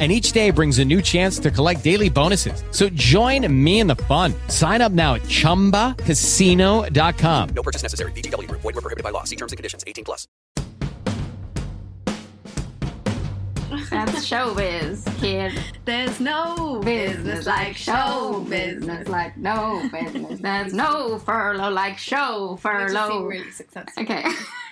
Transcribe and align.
and 0.00 0.10
each 0.10 0.32
day 0.32 0.50
brings 0.50 0.80
a 0.80 0.84
new 0.84 1.00
chance 1.00 1.38
to 1.38 1.52
collect 1.52 1.84
daily 1.84 2.08
bonuses. 2.10 2.64
So 2.72 2.88
join 2.88 3.46
me 3.64 3.78
in 3.78 3.86
the 3.86 3.94
fun. 3.94 4.34
Sign 4.48 4.82
up 4.82 4.90
now 4.90 5.14
at 5.14 5.22
ChumbaCasino.com. 5.22 7.48
No 7.54 7.62
purchase 7.62 7.84
necessary. 7.84 8.10
VGW. 8.12 8.50
Void 8.50 8.64
were 8.64 8.72
prohibited 8.72 9.04
by 9.04 9.10
law. 9.10 9.22
See 9.22 9.36
terms 9.36 9.52
and 9.52 9.56
conditions. 9.56 9.84
18 9.86 10.04
plus. 10.04 10.26
That's 13.90 14.28
showbiz, 14.28 15.04
kid. 15.20 15.52
There's 15.84 16.20
no 16.20 16.80
Business 16.84 17.46
like 17.46 17.76
show 17.76 18.44
business, 18.48 19.08
like 19.08 19.36
no 19.36 19.88
business. 19.92 20.40
There's 20.40 20.72
no 20.72 21.18
furlough 21.18 21.70
like 21.70 21.98
show 21.98 22.56
furlough. 22.60 23.08
being 23.08 23.26
really 23.26 23.50
successful. 23.50 24.02
Okay. 24.02 24.24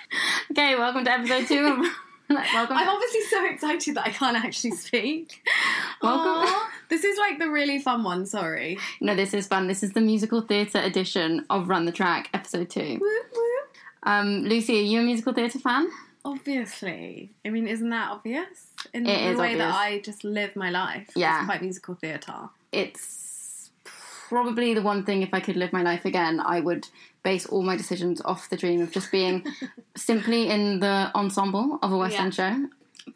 okay, 0.51 0.77
welcome 0.77 1.05
to 1.05 1.11
episode 1.11 1.47
two. 1.47 1.91
welcome. 2.55 2.77
I'm 2.77 2.89
obviously 2.89 3.21
so 3.23 3.45
excited 3.47 3.95
that 3.97 4.07
I 4.07 4.11
can't 4.11 4.37
actually 4.37 4.73
speak. 4.73 5.43
Welcome. 6.03 6.51
This 6.89 7.05
is 7.05 7.17
like 7.17 7.39
the 7.39 7.49
really 7.49 7.79
fun 7.79 8.03
one, 8.03 8.27
sorry. 8.27 8.79
no, 9.01 9.15
this 9.15 9.33
is 9.35 9.47
fun. 9.47 9.69
This 9.69 9.83
is 9.83 9.93
the 9.93 10.01
musical 10.01 10.41
theatre 10.41 10.81
edition 10.81 11.45
of 11.49 11.69
Run 11.69 11.85
the 11.85 11.93
Track, 11.93 12.29
episode 12.35 12.71
two. 12.71 12.99
Whoop, 13.01 13.27
whoop. 13.33 13.77
Um, 14.03 14.43
Lucy, 14.45 14.79
are 14.81 14.83
you 14.83 15.01
a 15.01 15.03
musical 15.05 15.33
theatre 15.33 15.61
fan? 15.61 15.89
Obviously. 16.25 17.31
I 17.45 17.51
mean, 17.51 17.69
isn't 17.69 17.89
that 17.91 18.11
obvious? 18.11 18.69
In 18.93 19.05
the 19.05 19.11
way 19.11 19.57
that. 19.57 19.75
I 19.75 20.01
just 20.01 20.25
live 20.25 20.57
my 20.57 20.71
life. 20.71 21.11
Yeah. 21.15 21.39
It's 21.39 21.47
quite 21.47 21.63
musical 21.63 21.95
theatre. 21.95 22.49
It's 22.73 23.71
probably 23.85 24.75
the 24.75 24.83
one 24.83 25.05
thing 25.05 25.23
if 25.23 25.35
I 25.35 25.41
could 25.41 25.57
live 25.57 25.73
my 25.73 25.83
life 25.83 26.05
again, 26.05 26.41
I 26.41 26.61
would 26.61 26.89
base 27.23 27.47
all 27.47 27.63
my 27.63 27.77
decisions 27.77 28.21
off 28.25 28.51
the 28.51 28.57
dream 28.57 28.81
of 28.83 28.91
just 28.93 29.11
being 29.13 29.45
simply 29.97 30.49
in 30.49 30.81
the 30.81 31.11
ensemble 31.15 31.79
of 31.83 31.93
a 31.93 31.97
West 31.97 32.15
Yeah. 32.15 32.23
End 32.23 32.35
show. 32.35 32.67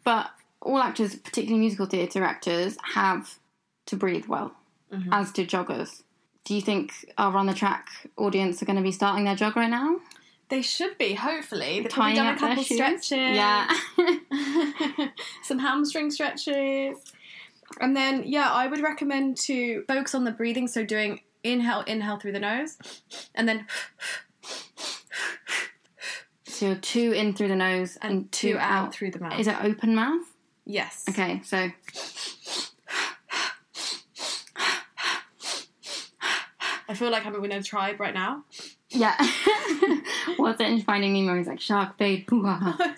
But 0.03 0.29
all 0.61 0.79
actors, 0.79 1.15
particularly 1.15 1.59
musical 1.59 1.85
theatre 1.85 2.23
actors, 2.23 2.77
have 2.93 3.39
to 3.87 3.95
breathe 3.95 4.25
well, 4.27 4.53
Mm-hmm. 4.93 5.11
as 5.11 5.31
do 5.33 5.45
joggers. 5.45 6.03
Do 6.45 6.55
you 6.55 6.61
think 6.61 6.93
our 7.17 7.29
Run 7.31 7.45
the 7.47 7.53
Track 7.53 7.89
audience 8.17 8.61
are 8.61 8.65
going 8.65 8.77
to 8.77 8.81
be 8.81 8.93
starting 8.93 9.25
their 9.25 9.35
jog 9.35 9.57
right 9.57 9.69
now? 9.69 9.97
They 10.49 10.61
should 10.61 10.97
be, 10.97 11.13
hopefully. 11.13 11.81
They've 11.81 11.89
Tying 11.91 12.15
done 12.15 12.35
a 12.35 12.39
couple 12.39 12.63
stretches. 12.63 13.11
Yeah. 13.11 13.69
Some 15.43 15.59
hamstring 15.59 16.09
stretches. 16.11 16.97
And 17.81 17.95
then, 17.97 18.23
yeah, 18.25 18.49
I 18.49 18.67
would 18.67 18.79
recommend 18.81 19.35
to 19.39 19.83
focus 19.89 20.15
on 20.15 20.23
the 20.23 20.31
breathing. 20.31 20.67
So 20.69 20.85
doing 20.85 21.19
inhale, 21.51 21.81
inhale 21.81 22.17
through 22.17 22.33
the 22.33 22.39
nose, 22.39 22.77
and 23.35 23.47
then 23.47 23.65
so 26.45 26.67
you're 26.67 26.75
two 26.75 27.11
in 27.11 27.33
through 27.33 27.49
the 27.49 27.55
nose 27.55 27.97
and, 28.01 28.13
and 28.13 28.31
two 28.31 28.57
out 28.57 28.93
through 28.93 29.11
the 29.11 29.19
mouth. 29.19 29.39
Is 29.39 29.47
it 29.47 29.55
open 29.63 29.95
mouth? 29.95 30.25
Yes. 30.65 31.05
Okay, 31.09 31.41
so 31.45 31.71
I 36.89 36.93
feel 36.93 37.11
like 37.11 37.25
I'm 37.25 37.43
in 37.43 37.51
a 37.51 37.61
tribe 37.61 37.99
right 37.99 38.13
now. 38.13 38.43
yeah. 38.89 39.15
What's 40.37 40.61
it 40.61 40.67
in 40.67 40.81
Finding 40.81 41.13
Nemo? 41.13 41.35
He's 41.37 41.47
like 41.47 41.59
shark 41.59 41.97
bait. 41.97 42.25
hoo-ha-ha." 42.29 42.93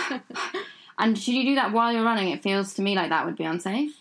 yeah. 0.00 0.20
And 0.98 1.18
should 1.18 1.34
you 1.34 1.44
do 1.44 1.54
that 1.56 1.72
while 1.72 1.92
you're 1.92 2.04
running? 2.04 2.30
It 2.30 2.42
feels 2.42 2.74
to 2.74 2.82
me 2.82 2.94
like 2.94 3.10
that 3.10 3.26
would 3.26 3.36
be 3.36 3.44
unsafe. 3.44 3.99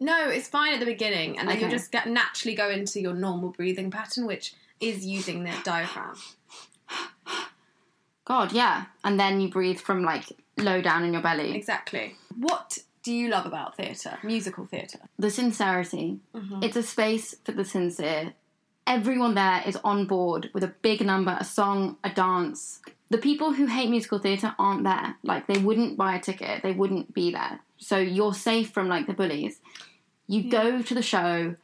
No, 0.00 0.30
it's 0.30 0.48
fine 0.48 0.72
at 0.72 0.80
the 0.80 0.86
beginning, 0.86 1.38
and 1.38 1.48
then 1.48 1.60
you'll 1.60 1.70
just 1.70 1.92
get 1.92 2.08
naturally 2.08 2.56
go 2.56 2.70
into 2.70 3.00
your 3.00 3.14
normal 3.14 3.50
breathing 3.50 3.90
pattern, 3.90 4.26
which 4.26 4.54
is 4.80 5.04
using 5.04 5.44
the 5.44 5.52
diaphragm. 5.62 6.16
God, 8.24 8.52
yeah. 8.52 8.86
And 9.04 9.20
then 9.20 9.40
you 9.40 9.48
breathe 9.50 9.78
from 9.78 10.02
like 10.02 10.32
low 10.56 10.80
down 10.80 11.04
in 11.04 11.12
your 11.12 11.22
belly. 11.22 11.54
Exactly. 11.54 12.16
What 12.36 12.78
do 13.02 13.12
you 13.12 13.28
love 13.28 13.44
about 13.44 13.76
theatre, 13.76 14.18
musical 14.22 14.66
theatre? 14.66 15.00
The 15.18 15.30
sincerity. 15.30 16.20
Mm-hmm. 16.34 16.62
It's 16.62 16.76
a 16.76 16.82
space 16.82 17.34
for 17.44 17.52
the 17.52 17.64
sincere. 17.64 18.34
Everyone 18.86 19.34
there 19.34 19.62
is 19.66 19.76
on 19.84 20.06
board 20.06 20.50
with 20.54 20.64
a 20.64 20.74
big 20.82 21.04
number, 21.04 21.36
a 21.38 21.44
song, 21.44 21.96
a 22.02 22.10
dance. 22.10 22.80
The 23.10 23.18
people 23.18 23.52
who 23.52 23.66
hate 23.66 23.90
musical 23.90 24.18
theatre 24.18 24.54
aren't 24.58 24.84
there. 24.84 25.16
Like 25.22 25.46
they 25.46 25.58
wouldn't 25.58 25.96
buy 25.96 26.14
a 26.14 26.20
ticket. 26.20 26.62
They 26.62 26.72
wouldn't 26.72 27.12
be 27.12 27.32
there. 27.32 27.60
So 27.78 27.98
you're 27.98 28.34
safe 28.34 28.70
from 28.70 28.88
like 28.88 29.06
the 29.06 29.14
bullies. 29.14 29.60
You 30.30 30.48
go 30.48 30.80
to 30.80 30.94
the 30.94 31.02
show. 31.02 31.56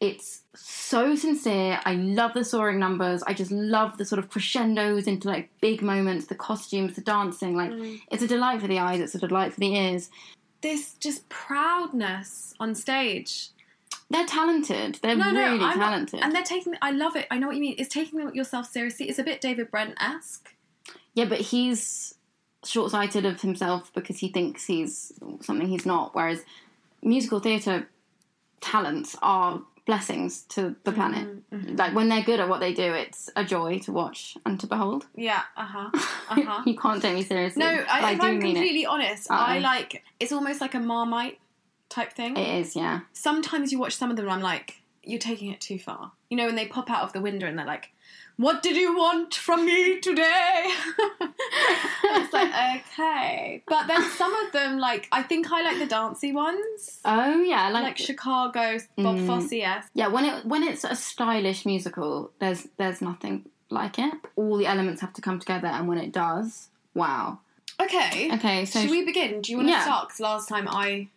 It's 0.00 0.42
so 0.52 1.14
sincere. 1.14 1.78
I 1.84 1.94
love 1.94 2.34
the 2.34 2.44
soaring 2.44 2.80
numbers. 2.80 3.22
I 3.22 3.32
just 3.32 3.52
love 3.52 3.96
the 3.96 4.04
sort 4.04 4.18
of 4.18 4.28
crescendos 4.28 5.06
into 5.06 5.28
like 5.28 5.50
big 5.60 5.82
moments, 5.82 6.26
the 6.26 6.34
costumes, 6.34 6.96
the 6.96 7.00
dancing. 7.00 7.56
Like 7.56 7.70
mm. 7.70 8.00
it's 8.10 8.24
a 8.24 8.26
delight 8.26 8.60
for 8.60 8.66
the 8.66 8.80
eyes. 8.80 8.98
It's 8.98 9.14
a 9.14 9.18
delight 9.18 9.52
for 9.54 9.60
the 9.60 9.72
ears. 9.72 10.10
This 10.62 10.94
just 10.94 11.28
proudness 11.28 12.54
on 12.58 12.74
stage. 12.74 13.50
They're 14.10 14.26
talented. 14.26 14.98
They're 15.00 15.14
No, 15.14 15.30
no, 15.30 15.52
really 15.52 15.64
I'm 15.64 15.78
not- 15.78 15.90
talented. 15.90 16.20
and 16.20 16.34
they're 16.34 16.42
taking. 16.42 16.74
I 16.82 16.90
love 16.90 17.14
it. 17.14 17.28
I 17.30 17.38
know 17.38 17.46
what 17.46 17.54
you 17.54 17.62
mean. 17.62 17.76
It's 17.78 17.94
taking 17.94 18.18
yourself 18.34 18.66
seriously. 18.66 19.08
It's 19.08 19.20
a 19.20 19.24
bit 19.24 19.40
David 19.40 19.70
Brent 19.70 19.94
esque. 20.00 20.56
Yeah, 21.14 21.26
but 21.26 21.40
he's 21.40 22.16
short 22.64 22.90
sighted 22.90 23.24
of 23.24 23.42
himself 23.42 23.92
because 23.94 24.18
he 24.18 24.28
thinks 24.28 24.64
he's 24.64 25.12
something 25.40 25.68
he's 25.68 25.86
not. 25.86 26.16
Whereas 26.16 26.42
musical 27.00 27.38
theatre 27.38 27.86
talents 28.60 29.16
are 29.22 29.60
blessings 29.86 30.42
to 30.42 30.76
the 30.84 30.92
planet. 30.92 31.26
Mm-hmm, 31.50 31.76
Like 31.76 31.94
when 31.94 32.08
they're 32.10 32.22
good 32.22 32.40
at 32.40 32.48
what 32.48 32.60
they 32.60 32.74
do, 32.74 32.92
it's 32.92 33.30
a 33.36 33.42
joy 33.44 33.78
to 33.80 33.92
watch 33.92 34.36
and 34.44 34.60
to 34.60 34.66
behold. 34.66 35.06
Yeah. 35.16 35.42
Uh 35.56 35.64
huh. 35.66 35.90
Uh 36.30 36.42
huh. 36.42 36.62
you 36.66 36.76
can't 36.76 37.00
take 37.00 37.14
me 37.14 37.22
seriously. 37.22 37.60
No, 37.60 37.68
I, 37.90 38.12
if 38.12 38.20
I'm 38.20 38.38
mean 38.38 38.54
completely 38.54 38.84
honest, 38.84 39.30
Uh-oh. 39.30 39.36
I 39.38 39.58
like. 39.60 40.02
It's 40.20 40.30
almost 40.32 40.60
like 40.60 40.74
a 40.74 40.78
Marmite 40.80 41.38
type 41.88 42.12
thing. 42.12 42.36
it. 42.36 42.40
It 42.46 42.58
is, 42.60 42.76
yeah. 42.76 43.00
Sometimes 43.14 43.72
you 43.72 43.78
watch 43.78 43.96
some 43.96 44.10
of 44.10 44.16
them, 44.16 44.26
and 44.26 44.34
I'm 44.34 44.42
like, 44.42 44.82
you're 45.02 45.18
taking 45.18 45.50
it 45.50 45.60
too 45.62 45.78
far. 45.78 46.12
You 46.28 46.36
know, 46.36 46.44
when 46.44 46.54
they 46.54 46.66
pop 46.66 46.90
out 46.90 47.02
of 47.02 47.14
the 47.14 47.22
window 47.22 47.46
and 47.46 47.58
they're 47.58 47.64
like, 47.64 47.90
"What 48.38 48.62
did 48.62 48.76
you 48.76 48.96
want 48.96 49.34
from 49.34 49.66
me 49.66 50.00
today?" 50.00 50.64
it's 52.04 52.32
like 52.32 52.52
okay, 52.76 53.62
but 53.66 53.86
then 53.86 54.02
some 54.20 54.34
of 54.34 54.52
them, 54.52 54.78
like 54.78 55.08
I 55.12 55.22
think 55.22 55.50
I 55.52 55.62
like 55.62 55.78
the 55.78 55.86
dancey 55.86 56.32
ones, 56.32 57.00
Oh 57.04 57.40
yeah, 57.42 57.68
like, 57.68 57.82
like 57.84 57.98
Chicago, 57.98 58.78
Bob 58.96 59.16
Mm. 59.18 59.26
Fosse. 59.26 59.52
Yes. 59.52 59.86
yeah. 59.94 60.08
When 60.08 60.24
it 60.24 60.44
when 60.46 60.62
it's 60.62 60.84
a 60.84 60.94
stylish 60.96 61.66
musical, 61.66 62.30
there's 62.38 62.68
there's 62.78 63.00
nothing 63.02 63.44
like 63.70 63.98
it. 63.98 64.14
All 64.36 64.56
the 64.56 64.66
elements 64.66 65.00
have 65.02 65.12
to 65.14 65.20
come 65.20 65.38
together, 65.38 65.68
and 65.68 65.88
when 65.88 65.98
it 65.98 66.12
does, 66.12 66.68
wow. 66.94 67.40
Okay. 67.80 68.30
Okay, 68.34 68.64
so 68.64 68.80
Should 68.80 68.90
we 68.90 69.04
begin? 69.04 69.40
Do 69.42 69.52
you 69.52 69.58
want 69.58 69.68
to 69.68 69.72
Yeah. 69.74 69.82
start? 69.82 70.08
'Cause 70.08 70.20
last 70.20 70.48
time 70.48 70.66
I. 70.68 71.08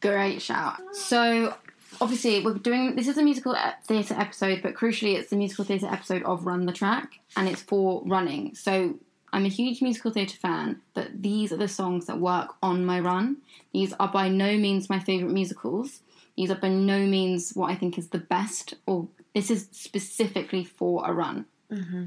Great 0.00 0.40
shout. 0.40 0.76
So, 0.94 1.54
obviously, 2.00 2.44
we're 2.44 2.54
doing 2.54 2.96
this 2.96 3.08
is 3.08 3.18
a 3.18 3.22
musical 3.22 3.56
theatre 3.84 4.14
episode, 4.14 4.62
but 4.62 4.74
crucially, 4.74 5.16
it's 5.16 5.30
the 5.30 5.36
musical 5.36 5.64
theatre 5.64 5.88
episode 5.90 6.22
of 6.22 6.46
Run 6.46 6.66
the 6.66 6.72
Track, 6.72 7.20
and 7.36 7.48
it's 7.48 7.62
for 7.62 8.02
running. 8.04 8.54
So, 8.54 8.98
I'm 9.32 9.44
a 9.44 9.48
huge 9.48 9.82
musical 9.82 10.10
theatre 10.10 10.36
fan, 10.36 10.80
but 10.94 11.22
these 11.22 11.52
are 11.52 11.56
the 11.56 11.68
songs 11.68 12.06
that 12.06 12.18
work 12.18 12.54
on 12.62 12.84
my 12.84 13.00
run. 13.00 13.38
These 13.72 13.92
are 14.00 14.08
by 14.08 14.28
no 14.28 14.56
means 14.56 14.88
my 14.88 14.98
favourite 14.98 15.32
musicals. 15.32 16.00
These 16.36 16.50
are 16.50 16.56
by 16.56 16.68
no 16.68 17.00
means 17.04 17.52
what 17.52 17.70
I 17.70 17.74
think 17.74 17.98
is 17.98 18.08
the 18.08 18.18
best, 18.18 18.74
or 18.86 19.08
this 19.34 19.50
is 19.50 19.68
specifically 19.72 20.64
for 20.64 21.08
a 21.08 21.12
run. 21.12 21.46
Mm-hmm. 21.70 22.06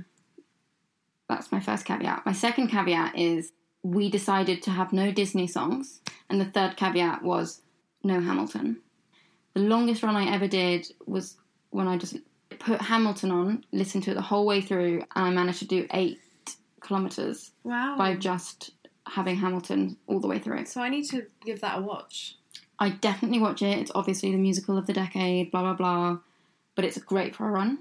That's 1.29 1.51
my 1.51 1.59
first 1.59 1.85
caveat. 1.85 2.25
My 2.25 2.33
second 2.33 2.69
caveat 2.69 3.17
is 3.17 3.51
we 3.83 4.09
decided 4.09 4.61
to 4.63 4.71
have 4.71 4.93
no 4.93 5.11
Disney 5.11 5.47
songs, 5.47 6.01
and 6.29 6.41
the 6.41 6.45
third 6.45 6.75
caveat 6.75 7.23
was 7.23 7.61
no 8.03 8.19
Hamilton. 8.19 8.77
The 9.53 9.61
longest 9.61 10.03
run 10.03 10.15
I 10.15 10.33
ever 10.33 10.47
did 10.47 10.87
was 11.05 11.37
when 11.71 11.87
I 11.87 11.97
just 11.97 12.17
put 12.59 12.81
Hamilton 12.81 13.31
on, 13.31 13.65
listened 13.71 14.03
to 14.05 14.11
it 14.11 14.13
the 14.15 14.21
whole 14.21 14.45
way 14.45 14.61
through, 14.61 14.99
and 15.15 15.25
I 15.25 15.29
managed 15.29 15.59
to 15.59 15.65
do 15.65 15.87
eight 15.93 16.19
kilometers 16.79 17.51
Wow. 17.63 17.95
by 17.97 18.15
just 18.15 18.71
having 19.07 19.35
Hamilton 19.37 19.97
all 20.07 20.19
the 20.19 20.27
way 20.27 20.39
through. 20.39 20.65
so 20.65 20.81
I 20.81 20.89
need 20.89 21.05
to 21.09 21.25
give 21.45 21.61
that 21.61 21.77
a 21.77 21.81
watch. 21.81 22.35
I 22.79 22.89
definitely 22.89 23.39
watch 23.39 23.61
it. 23.61 23.77
It's 23.77 23.91
obviously 23.93 24.31
the 24.31 24.37
musical 24.37 24.77
of 24.77 24.87
the 24.87 24.93
decade, 24.93 25.51
blah 25.51 25.61
blah 25.61 25.73
blah. 25.73 26.19
But 26.75 26.85
it's 26.85 26.97
great 26.97 27.35
for 27.35 27.47
a 27.47 27.51
run. 27.51 27.79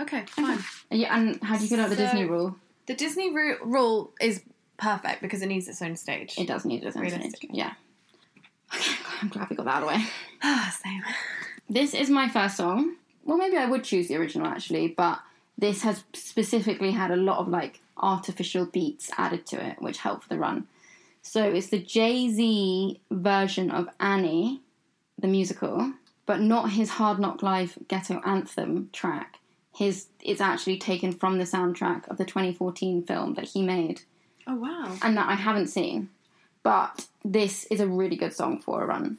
Okay, 0.00 0.24
fine. 0.28 0.58
Yeah, 0.90 1.16
and 1.16 1.42
how 1.42 1.56
do 1.56 1.62
you 1.62 1.68
feel 1.70 1.78
about 1.80 1.90
the 1.90 1.96
Disney 1.96 2.24
rule? 2.24 2.56
The 2.86 2.94
Disney 2.94 3.32
ru- 3.34 3.58
rule 3.64 4.12
is 4.20 4.42
perfect 4.76 5.22
because 5.22 5.40
it 5.42 5.46
needs 5.46 5.68
its 5.68 5.80
own 5.80 5.96
stage. 5.96 6.34
It 6.36 6.46
does 6.48 6.64
need 6.64 6.82
its 6.84 6.96
own 6.96 7.08
stage. 7.08 7.32
Yeah. 7.50 7.72
Okay, 8.74 8.94
I'm 9.24 9.30
glad 9.30 9.48
we 9.48 9.56
got 9.56 9.64
that 9.64 9.76
out 9.76 9.82
of 9.84 9.88
the 9.88 9.94
way. 9.96 10.04
Ah, 10.42 10.76
Same. 10.82 11.02
This 11.70 11.94
is 11.94 12.10
my 12.10 12.28
first 12.28 12.58
song. 12.58 12.96
Well, 13.24 13.38
maybe 13.38 13.56
I 13.56 13.64
would 13.64 13.82
choose 13.84 14.08
the 14.08 14.16
original 14.16 14.46
actually, 14.46 14.88
but 14.88 15.20
this 15.56 15.80
has 15.82 16.04
specifically 16.12 16.90
had 16.90 17.10
a 17.10 17.16
lot 17.16 17.38
of 17.38 17.48
like 17.48 17.80
artificial 17.96 18.66
beats 18.66 19.10
added 19.16 19.46
to 19.46 19.64
it, 19.66 19.80
which 19.80 19.98
help 19.98 20.22
for 20.22 20.28
the 20.28 20.38
run. 20.38 20.66
So 21.22 21.42
it's 21.42 21.68
the 21.70 21.78
Jay 21.78 22.28
Z 22.28 23.00
version 23.10 23.70
of 23.70 23.88
Annie, 23.98 24.60
the 25.18 25.26
musical, 25.28 25.94
but 26.26 26.40
not 26.40 26.72
his 26.72 26.90
Hard 26.90 27.18
Knock 27.18 27.42
Life 27.42 27.78
Ghetto 27.88 28.20
Anthem 28.26 28.90
track. 28.92 29.38
His 29.74 30.08
it's 30.20 30.42
actually 30.42 30.78
taken 30.78 31.12
from 31.12 31.38
the 31.38 31.44
soundtrack 31.44 32.06
of 32.08 32.18
the 32.18 32.26
2014 32.26 33.04
film 33.04 33.34
that 33.34 33.46
he 33.48 33.62
made 33.62 34.02
Oh 34.46 34.56
wow. 34.56 34.94
and 35.00 35.16
that 35.16 35.28
I 35.30 35.34
haven't 35.34 35.68
seen. 35.68 36.10
But 36.64 37.06
this 37.24 37.64
is 37.66 37.80
a 37.80 37.86
really 37.86 38.16
good 38.16 38.34
song 38.34 38.58
for 38.58 38.82
a 38.82 38.86
run. 38.86 39.18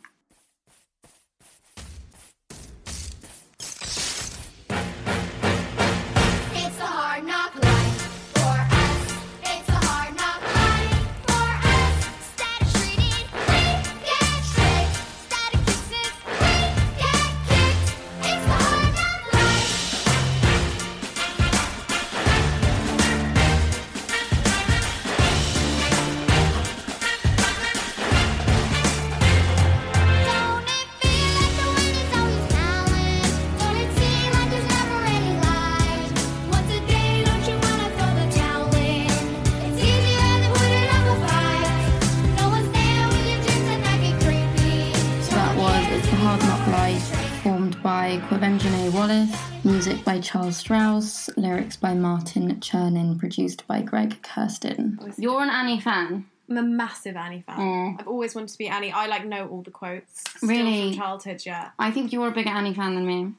Music 49.86 50.04
by 50.04 50.20
Charles 50.20 50.58
Strauss, 50.58 51.30
lyrics 51.38 51.76
by 51.78 51.94
Martin 51.94 52.56
Charnin, 52.56 53.20
produced 53.20 53.68
by 53.68 53.84
Greg 53.84 54.20
Kurstin. 54.24 54.98
You're 55.16 55.44
an 55.44 55.52
Annie 55.52 55.80
fan. 55.80 56.26
I'm 56.50 56.58
a 56.58 56.64
massive 56.64 57.16
Annie 57.16 57.44
fan. 57.46 57.60
Mm. 57.60 58.00
I've 58.00 58.08
always 58.08 58.34
wanted 58.34 58.50
to 58.50 58.58
be 58.58 58.68
Annie. 58.68 58.92
I 58.92 59.06
like 59.06 59.26
know 59.26 59.48
all 59.48 59.62
the 59.62 59.70
quotes. 59.70 60.22
Still 60.38 60.50
Really? 60.50 60.90
From 60.90 60.98
childhood, 60.98 61.44
yeah. 61.46 61.70
I 61.78 61.92
think 61.92 62.12
you're 62.12 62.30
a 62.30 62.32
bigger 62.32 62.50
Annie 62.50 62.74
fan 62.74 62.96
than 62.96 63.06
me, 63.06 63.34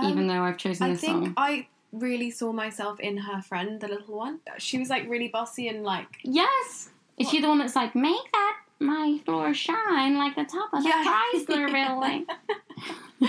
even 0.00 0.28
though 0.28 0.42
I've 0.44 0.58
chosen 0.58 0.84
Um, 0.84 0.90
I 0.90 0.94
this 0.94 1.00
song. 1.02 1.34
I 1.36 1.66
really 1.90 2.30
saw 2.30 2.52
myself 2.52 3.00
in 3.00 3.16
her 3.16 3.42
friend, 3.42 3.80
the 3.80 3.88
little 3.88 4.16
one. 4.16 4.38
She 4.58 4.78
was 4.78 4.88
like 4.90 5.08
really 5.08 5.26
bossy 5.26 5.66
and 5.66 5.82
like 5.82 6.18
Yes! 6.22 6.90
Is 7.18 7.28
she 7.30 7.40
the 7.40 7.48
one 7.48 7.58
that's 7.58 7.74
like, 7.74 7.96
make 7.96 8.30
that 8.30 8.56
my 8.78 9.18
floor 9.24 9.52
shine 9.52 10.16
like 10.18 10.36
the 10.36 10.44
top 10.44 10.72
of 10.72 10.84
the 10.84 10.88
Yeah. 10.88 11.22
Chrysler 11.34 11.72
building? 11.72 12.26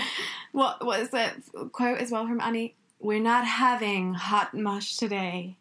what 0.52 0.84
what 0.84 1.00
is 1.00 1.10
the 1.10 1.30
quote 1.72 1.98
as 1.98 2.10
well 2.10 2.26
from 2.26 2.40
Annie? 2.40 2.74
We're 2.98 3.20
not 3.22 3.46
having 3.46 4.14
hot 4.14 4.52
mush 4.54 4.96
today. 4.96 5.56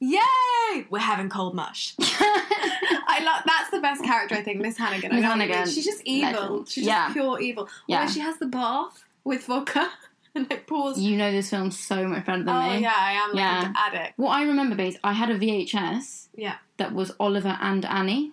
Yay! 0.00 0.86
We're 0.90 0.98
having 0.98 1.28
cold 1.28 1.54
mush. 1.54 1.94
I 2.00 3.20
love 3.24 3.42
that's 3.46 3.70
the 3.70 3.80
best 3.80 4.02
character 4.02 4.34
I 4.34 4.42
think, 4.42 4.60
Miss 4.60 4.76
Hannigan. 4.76 5.10
Miss 5.14 5.22
know 5.22 5.28
what 5.30 5.38
mean. 5.38 5.48
Hannigan, 5.50 5.72
She's 5.72 5.84
just 5.84 6.02
evil. 6.04 6.32
legend. 6.40 6.68
She's 6.68 6.84
Yeah. 6.86 7.04
just 7.06 7.14
pure 7.14 7.40
evil. 7.40 7.68
Yeah. 7.86 8.00
Where 8.00 8.08
she 8.08 8.20
has 8.20 8.38
the 8.38 8.46
bath 8.46 9.04
with 9.22 9.44
vodka 9.44 9.88
and 10.34 10.50
it 10.50 10.66
pours. 10.66 10.98
you 10.98 11.16
know 11.16 11.30
this 11.30 11.50
film 11.50 11.70
so 11.70 12.08
much 12.08 12.24
better 12.26 12.42
than 12.42 12.48
oh 12.48 12.70
me. 12.74 12.80
yeah, 12.80 12.94
I 12.96 13.12
am 13.12 13.28
like 13.30 13.36
Yeah. 13.38 13.66
an 13.68 13.74
addict. 13.76 14.18
What 14.18 14.30
I 14.30 14.42
remember, 14.44 14.74
base, 14.74 14.96
I 15.04 15.12
had 15.12 15.30
a 15.30 15.38
VHS 15.38 16.28
Yeah. 16.34 16.56
that 16.78 16.92
was 16.92 17.12
Oliver 17.20 17.56
and 17.60 17.84
Annie 17.84 18.32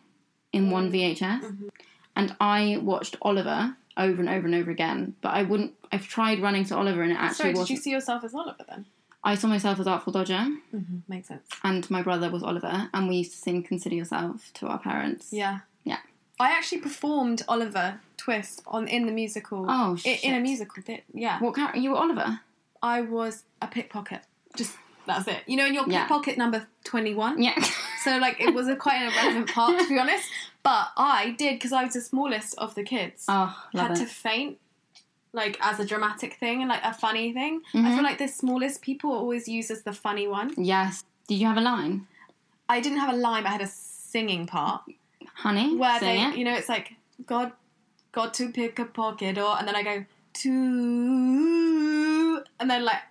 in 0.53 0.71
one 0.71 0.91
VHS. 0.91 1.41
Mm-hmm. 1.43 1.67
And 2.15 2.35
I 2.41 2.79
watched 2.81 3.15
Oliver 3.21 3.75
over 3.95 4.19
and 4.19 4.29
over 4.29 4.45
and 4.47 4.55
over 4.55 4.71
again. 4.71 5.15
But 5.21 5.29
I 5.35 5.43
wouldn't, 5.43 5.73
I've 5.91 6.07
tried 6.07 6.41
running 6.41 6.63
to 6.65 6.75
Oliver 6.77 7.01
and 7.01 7.11
it 7.11 7.15
actually 7.15 7.35
Sorry, 7.35 7.49
did 7.53 7.59
wasn't. 7.59 7.77
you 7.77 7.81
see 7.83 7.91
yourself 7.91 8.23
as 8.23 8.33
Oliver 8.33 8.63
then? 8.67 8.85
I 9.23 9.35
saw 9.35 9.47
myself 9.47 9.79
as 9.79 9.87
Artful 9.87 10.13
Dodger 10.13 10.47
Mm-hmm. 10.73 10.97
Makes 11.07 11.27
sense. 11.27 11.41
and 11.63 11.89
my 11.91 12.01
brother 12.01 12.29
was 12.29 12.41
Oliver. 12.43 12.89
And 12.93 13.07
we 13.09 13.17
used 13.17 13.31
to 13.31 13.37
sing 13.37 13.63
Consider 13.63 13.95
Yourself 13.95 14.51
to 14.55 14.67
our 14.67 14.79
parents. 14.79 15.33
Yeah. 15.33 15.59
Yeah. 15.83 15.97
I 16.39 16.51
actually 16.51 16.79
performed 16.81 17.43
Oliver 17.47 17.99
Twist 18.17 18.61
on 18.67 18.87
in 18.87 19.05
the 19.05 19.11
musical. 19.11 19.65
Oh, 19.67 19.97
i- 20.05 20.19
in, 20.23 20.33
a 20.35 20.39
musical. 20.39 20.81
Yeah. 21.13 21.39
What 21.39 21.55
character? 21.55 21.79
You 21.79 21.91
were 21.91 21.97
Oliver? 21.97 22.39
I 22.81 23.01
was 23.01 23.43
a 23.61 23.67
pickpocket. 23.67 24.21
Just 24.55 24.77
that's 25.05 25.27
it. 25.27 25.41
You 25.47 25.57
know, 25.57 25.65
in 25.65 25.73
your 25.73 25.85
Yeah. 25.89 26.01
pickpocket 26.03 26.37
number 26.37 26.67
twenty 26.83 27.13
one. 27.13 27.41
Yeah. 27.41 27.55
So 28.05 28.17
like 28.17 28.39
it 28.39 28.53
was 28.53 28.69
a 28.69 28.77
quite 28.77 28.95
an 29.01 29.11
irrelevant 29.11 29.49
part 29.49 29.77
to 29.77 29.89
be 29.89 29.99
honest. 29.99 30.23
But 30.63 30.87
I 30.95 31.35
did 31.37 31.55
because 31.55 31.73
I 31.73 31.83
was 31.83 31.95
the 31.95 31.99
smallest 32.01 32.57
of 32.57 32.73
the 32.73 32.83
kids. 32.83 33.25
oh, 33.27 33.53
love 33.73 33.87
had 33.89 33.97
to 33.97 34.05
faint. 34.05 34.57
Like 35.33 35.57
as 35.61 35.79
a 35.79 35.85
dramatic 35.85 36.35
thing 36.35 36.61
and 36.61 36.69
like 36.69 36.83
a 36.83 36.93
funny 36.93 37.31
thing. 37.33 37.61
I 37.73 37.77
Mm-hmm. 37.77 37.93
feel 37.95 38.03
like 38.03 38.17
the 38.17 38.27
smallest 38.27 38.81
people 38.81 39.11
are 39.11 39.17
always 39.17 39.47
used 39.47 39.69
as 39.71 39.83
the 39.83 39.93
funny 39.93 40.27
one. 40.27 40.53
Yes. 40.57 41.03
Did 41.27 41.35
you 41.35 41.45
have 41.47 41.57
a 41.57 41.61
line? 41.61 42.07
I 42.67 42.79
didn't 42.81 42.99
have 42.99 43.13
a 43.13 43.17
line, 43.17 43.43
but 43.43 43.49
I 43.49 43.51
had 43.53 43.61
a 43.61 43.67
singing 43.67 44.47
part. 44.47 44.81
Honey? 45.35 45.75
where 45.77 45.99
they, 45.99 46.21
it. 46.21 46.35
you 46.35 46.43
know, 46.45 46.53
it's 46.55 46.67
like 46.69 46.93
God, 47.25 47.51
got 48.11 48.33
to 48.35 48.49
pick 48.51 48.77
a 48.79 48.85
pocket, 48.85 49.37
or 49.37 49.57
and 49.57 49.67
then 49.67 49.75
I 49.75 49.83
go 49.83 50.05
to, 50.33 50.49
and 52.59 52.69
then 52.69 52.83
like, 52.83 53.01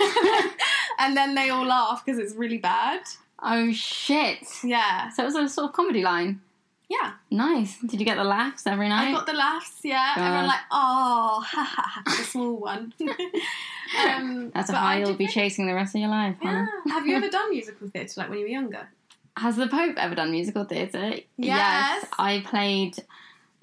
ah! 0.00 0.52
and 1.00 1.16
then 1.16 1.34
they 1.34 1.50
all 1.50 1.66
laugh 1.66 2.04
because 2.04 2.18
it's 2.18 2.34
really 2.34 2.58
bad. 2.58 3.00
Oh, 3.42 3.70
shit. 3.72 4.38
Yeah, 4.64 5.10
So 5.10 5.22
it 5.22 5.26
was 5.26 5.34
a 5.34 5.48
sort 5.48 5.68
of 5.68 5.72
comedy 5.74 6.02
line. 6.02 6.40
Yeah. 6.88 7.14
Nice. 7.30 7.78
Did 7.80 7.98
you 7.98 8.06
get 8.06 8.16
the 8.16 8.24
laughs 8.24 8.66
every 8.66 8.88
night? 8.88 9.08
I 9.08 9.12
got 9.12 9.26
the 9.26 9.32
laughs. 9.32 9.80
Yeah, 9.82 10.12
God. 10.14 10.22
everyone 10.22 10.46
like, 10.46 10.60
oh, 10.70 11.44
ha 11.46 11.64
ha 11.64 11.82
ha, 11.94 12.02
the 12.04 12.24
small 12.24 12.56
one. 12.56 12.92
um, 14.06 14.50
That's 14.54 14.70
a 14.70 14.74
high 14.74 15.00
you'll 15.00 15.14
be 15.14 15.26
chasing 15.26 15.66
the 15.66 15.74
rest 15.74 15.94
of 15.94 16.00
your 16.00 16.10
life. 16.10 16.36
Yeah. 16.42 16.66
Have 16.88 17.06
you 17.06 17.16
ever 17.16 17.28
done 17.28 17.50
musical 17.50 17.88
theatre 17.88 18.20
like 18.20 18.30
when 18.30 18.38
you 18.38 18.44
were 18.44 18.50
younger? 18.50 18.88
Has 19.36 19.56
the 19.56 19.66
Pope 19.66 19.96
ever 19.98 20.14
done 20.14 20.30
musical 20.30 20.64
theatre? 20.64 21.14
Yes. 21.36 22.06
I 22.18 22.42
played 22.46 22.96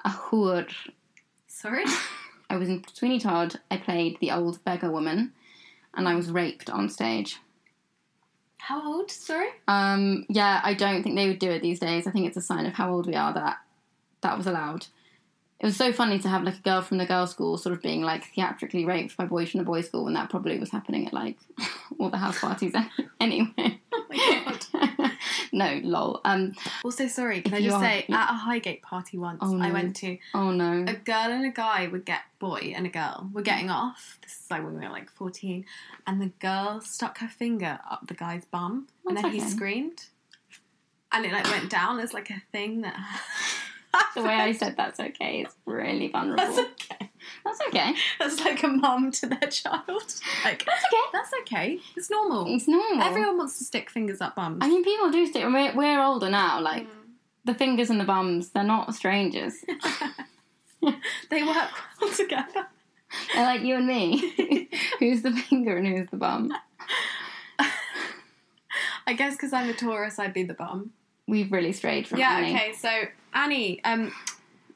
a 0.04 0.10
hood. 0.10 0.70
Sorry. 1.48 1.86
I 2.50 2.58
was 2.58 2.70
in 2.70 2.84
Sweeney 2.94 3.20
Todd. 3.20 3.56
I 3.72 3.78
played 3.78 4.20
the 4.20 4.32
old 4.32 4.64
beggar 4.66 4.92
woman, 4.92 5.32
and 5.96 6.08
I 6.08 6.16
was 6.16 6.30
raped 6.30 6.70
on 6.70 6.90
stage. 6.90 7.38
How 8.64 8.82
old? 8.94 9.12
Sorry. 9.12 9.50
Um, 9.68 10.26
yeah, 10.30 10.62
I 10.64 10.74
don't 10.74 11.04
think 11.04 11.18
they 11.18 11.28
would 11.28 11.40
do 11.40 11.52
it 11.52 11.62
these 11.62 11.82
days. 11.82 12.08
I 12.08 12.12
think 12.12 12.28
it's 12.28 12.38
a 12.38 12.42
sign 12.42 12.66
of 12.66 12.72
how 12.72 12.94
old 12.94 13.08
we 13.08 13.14
are 13.14 13.34
that 13.34 13.58
that 14.22 14.38
was 14.38 14.48
allowed. 14.48 14.88
It 15.60 15.66
was 15.66 15.76
so 15.76 15.92
funny 15.92 16.18
to 16.20 16.30
have 16.30 16.44
like 16.44 16.60
a 16.60 16.62
girl 16.62 16.82
from 16.82 16.98
the 16.98 17.06
girls' 17.06 17.32
school 17.32 17.58
sort 17.58 17.76
of 17.76 17.82
being 17.82 18.04
like 18.04 18.24
theatrically 18.34 18.86
raped 18.86 19.18
by 19.18 19.26
boys 19.26 19.52
from 19.52 19.58
the 19.58 19.66
boys' 19.66 19.88
school 19.88 20.06
when 20.06 20.14
that 20.14 20.30
probably 20.30 20.58
was 20.60 20.70
happening 20.70 21.06
at 21.06 21.12
like 21.12 21.36
all 22.00 22.10
the 22.10 22.16
house 22.16 22.40
parties 22.40 22.74
anyway. 23.20 23.73
No, 25.54 25.80
lol. 25.84 26.20
Um, 26.26 26.56
Also, 26.84 27.08
sorry. 27.08 27.42
Can 27.42 27.54
I 27.54 27.62
just 27.62 27.80
say, 27.80 28.06
yeah. 28.10 28.24
at 28.24 28.32
a 28.32 28.34
Highgate 28.34 28.82
party 28.82 29.18
once, 29.20 29.38
Oh, 29.42 29.58
I 29.62 29.72
went 29.72 29.96
to. 29.98 30.18
oh 30.34 30.52
no. 30.52 30.84
a 30.88 30.94
girl 30.96 31.32
and 31.32 31.46
a 31.46 31.52
guy 31.52 31.88
would 31.88 32.06
get 32.06 32.22
boy 32.40 32.74
and 32.76 32.86
a 32.88 32.90
girl 32.90 33.30
were 33.32 33.44
getting 33.44 33.70
off. 33.70 34.18
This 34.24 34.32
is 34.34 34.52
like 34.52 34.64
when 34.64 34.74
we 34.80 34.86
were 34.86 34.92
like 34.92 35.10
fourteen, 35.12 35.66
and 36.08 36.20
the 36.20 36.32
girl 36.40 36.82
stuck 36.82 37.20
her 37.20 37.28
finger 37.28 37.80
up 37.90 38.08
the 38.08 38.16
guy's 38.16 38.46
bum, 38.46 38.88
and 39.06 39.16
then 39.16 39.30
he 39.32 39.40
screamed, 39.40 40.06
and 41.12 41.24
it 41.26 41.32
like 41.32 41.46
went 41.46 41.70
down 41.70 42.00
as 42.00 42.14
like 42.14 42.30
a 42.32 42.42
thing 42.52 42.82
that. 42.82 42.96
the 44.16 44.24
way 44.24 44.34
I 44.34 44.52
said 44.54 44.76
that's 44.76 45.00
okay 45.00 45.42
is 45.42 45.54
really 45.68 46.08
vulnerable. 46.08 46.44
That's 46.44 46.58
okay. 46.58 47.10
That's 47.46 47.60
okay. 47.70 47.94
That's 48.20 48.40
like 48.44 48.64
a 48.64 48.68
mum 48.68 49.12
to 49.12 49.28
their 49.28 49.50
child. 49.50 49.84
Like 50.44 50.66
That's 50.66 50.84
okay. 50.86 51.02
that's 51.14 51.32
okay. 51.42 51.80
It's 51.96 52.10
normal. 52.10 52.54
It's 52.56 52.68
normal. 52.68 53.04
Everyone 53.04 53.38
wants 53.38 53.58
to 53.60 53.64
stick 53.64 53.90
fingers 53.90 54.22
up 54.22 54.36
bums. 54.36 54.60
I 54.62 54.68
mean, 54.68 54.84
people 54.84 55.10
do 55.12 55.26
stick. 55.26 55.44
We're, 55.46 55.76
we're 55.76 56.02
older 56.04 56.30
now. 56.30 56.60
Like 56.62 56.84
Mm. 56.88 56.90
the 57.46 57.54
fingers 57.54 57.90
and 57.90 58.00
the 58.00 58.06
bums, 58.06 58.50
they're 58.50 58.64
not 58.64 58.94
strangers. 58.96 59.54
they 61.30 61.44
work 61.44 61.70
well 62.02 62.12
together. 62.14 62.68
They're 63.34 63.46
like 63.46 63.62
you 63.62 63.76
and 63.76 63.88
me. 63.88 64.70
who's 65.00 65.22
the 65.22 65.32
finger 65.32 65.78
and 65.78 65.88
who's 65.88 66.08
the 66.10 66.18
bum? 66.18 66.52
I 69.06 69.14
guess 69.14 69.36
because 69.36 69.54
I'm 69.54 69.70
a 69.70 69.74
Taurus, 69.74 70.18
I'd 70.20 70.34
be 70.34 70.44
the 70.44 70.54
bum. 70.54 70.92
We've 71.28 71.52
really 71.52 71.74
strayed 71.74 72.08
from 72.08 72.20
Yeah. 72.20 72.38
Annie. 72.38 72.56
Okay. 72.56 72.74
So 72.74 72.90
Annie. 73.34 73.84
Um. 73.84 74.12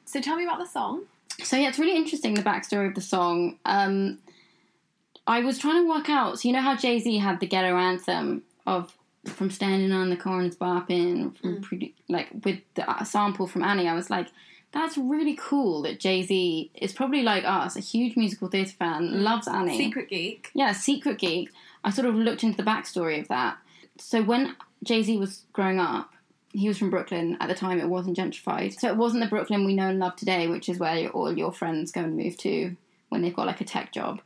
So 0.05 0.21
tell 0.21 0.35
me 0.37 0.43
about 0.43 0.59
the 0.59 0.65
song. 0.65 1.03
So 1.43 1.55
yeah, 1.55 1.69
it's 1.69 1.79
really 1.79 1.95
interesting 1.95 2.33
the 2.33 2.41
backstory 2.41 2.87
of 2.87 2.95
the 2.95 3.01
song. 3.01 3.59
Um, 3.65 4.19
I 5.25 5.41
was 5.41 5.59
trying 5.59 5.83
to 5.83 5.89
work 5.89 6.09
out. 6.09 6.39
So 6.39 6.47
you 6.47 6.53
know 6.53 6.61
how 6.61 6.75
Jay 6.75 6.99
Z 6.99 7.17
had 7.17 7.39
the 7.39 7.47
ghetto 7.47 7.75
anthem 7.77 8.43
of 8.65 8.97
from 9.25 9.51
standing 9.51 9.91
on 9.91 10.09
the 10.09 10.15
corners 10.15 10.55
bopping, 10.55 11.37
from 11.37 11.61
produ- 11.61 11.93
like 12.07 12.29
with 12.43 12.59
the 12.75 12.89
uh, 12.89 13.03
sample 13.03 13.47
from 13.47 13.63
Annie. 13.63 13.87
I 13.87 13.93
was 13.93 14.09
like, 14.09 14.27
that's 14.71 14.97
really 14.97 15.37
cool 15.39 15.81
that 15.83 15.99
Jay 15.99 16.23
Z 16.23 16.71
is 16.75 16.93
probably 16.93 17.23
like 17.23 17.43
us, 17.45 17.75
a 17.75 17.81
huge 17.81 18.15
musical 18.15 18.47
theatre 18.47 18.71
fan, 18.71 19.23
loves 19.23 19.47
Annie. 19.47 19.77
Secret 19.77 20.09
Geek. 20.09 20.49
Yeah, 20.53 20.71
Secret 20.71 21.19
Geek. 21.19 21.49
I 21.83 21.89
sort 21.89 22.07
of 22.07 22.15
looked 22.15 22.43
into 22.43 22.57
the 22.57 22.69
backstory 22.69 23.19
of 23.19 23.27
that. 23.27 23.57
So 23.99 24.21
when 24.21 24.55
Jay 24.83 25.03
Z 25.03 25.17
was 25.17 25.43
growing 25.53 25.79
up, 25.79 26.11
he 26.57 26.67
was 26.67 26.77
from 26.77 26.89
Brooklyn. 26.89 27.37
At 27.39 27.49
the 27.49 27.55
time, 27.55 27.79
it 27.79 27.87
wasn't 27.87 28.17
gentrified. 28.17 28.79
So 28.79 28.87
it 28.87 28.97
wasn't 28.97 29.23
the 29.23 29.29
Brooklyn 29.29 29.65
we 29.65 29.75
know 29.75 29.89
and 29.89 29.99
love 29.99 30.15
today, 30.15 30.47
which 30.47 30.69
is 30.69 30.79
where 30.79 31.09
all 31.09 31.37
your 31.37 31.51
friends 31.51 31.91
go 31.91 32.01
and 32.01 32.17
move 32.17 32.37
to 32.37 32.75
when 33.09 33.21
they've 33.21 33.35
got 33.35 33.47
like 33.47 33.61
a 33.61 33.65
tech 33.65 33.93
job. 33.93 34.21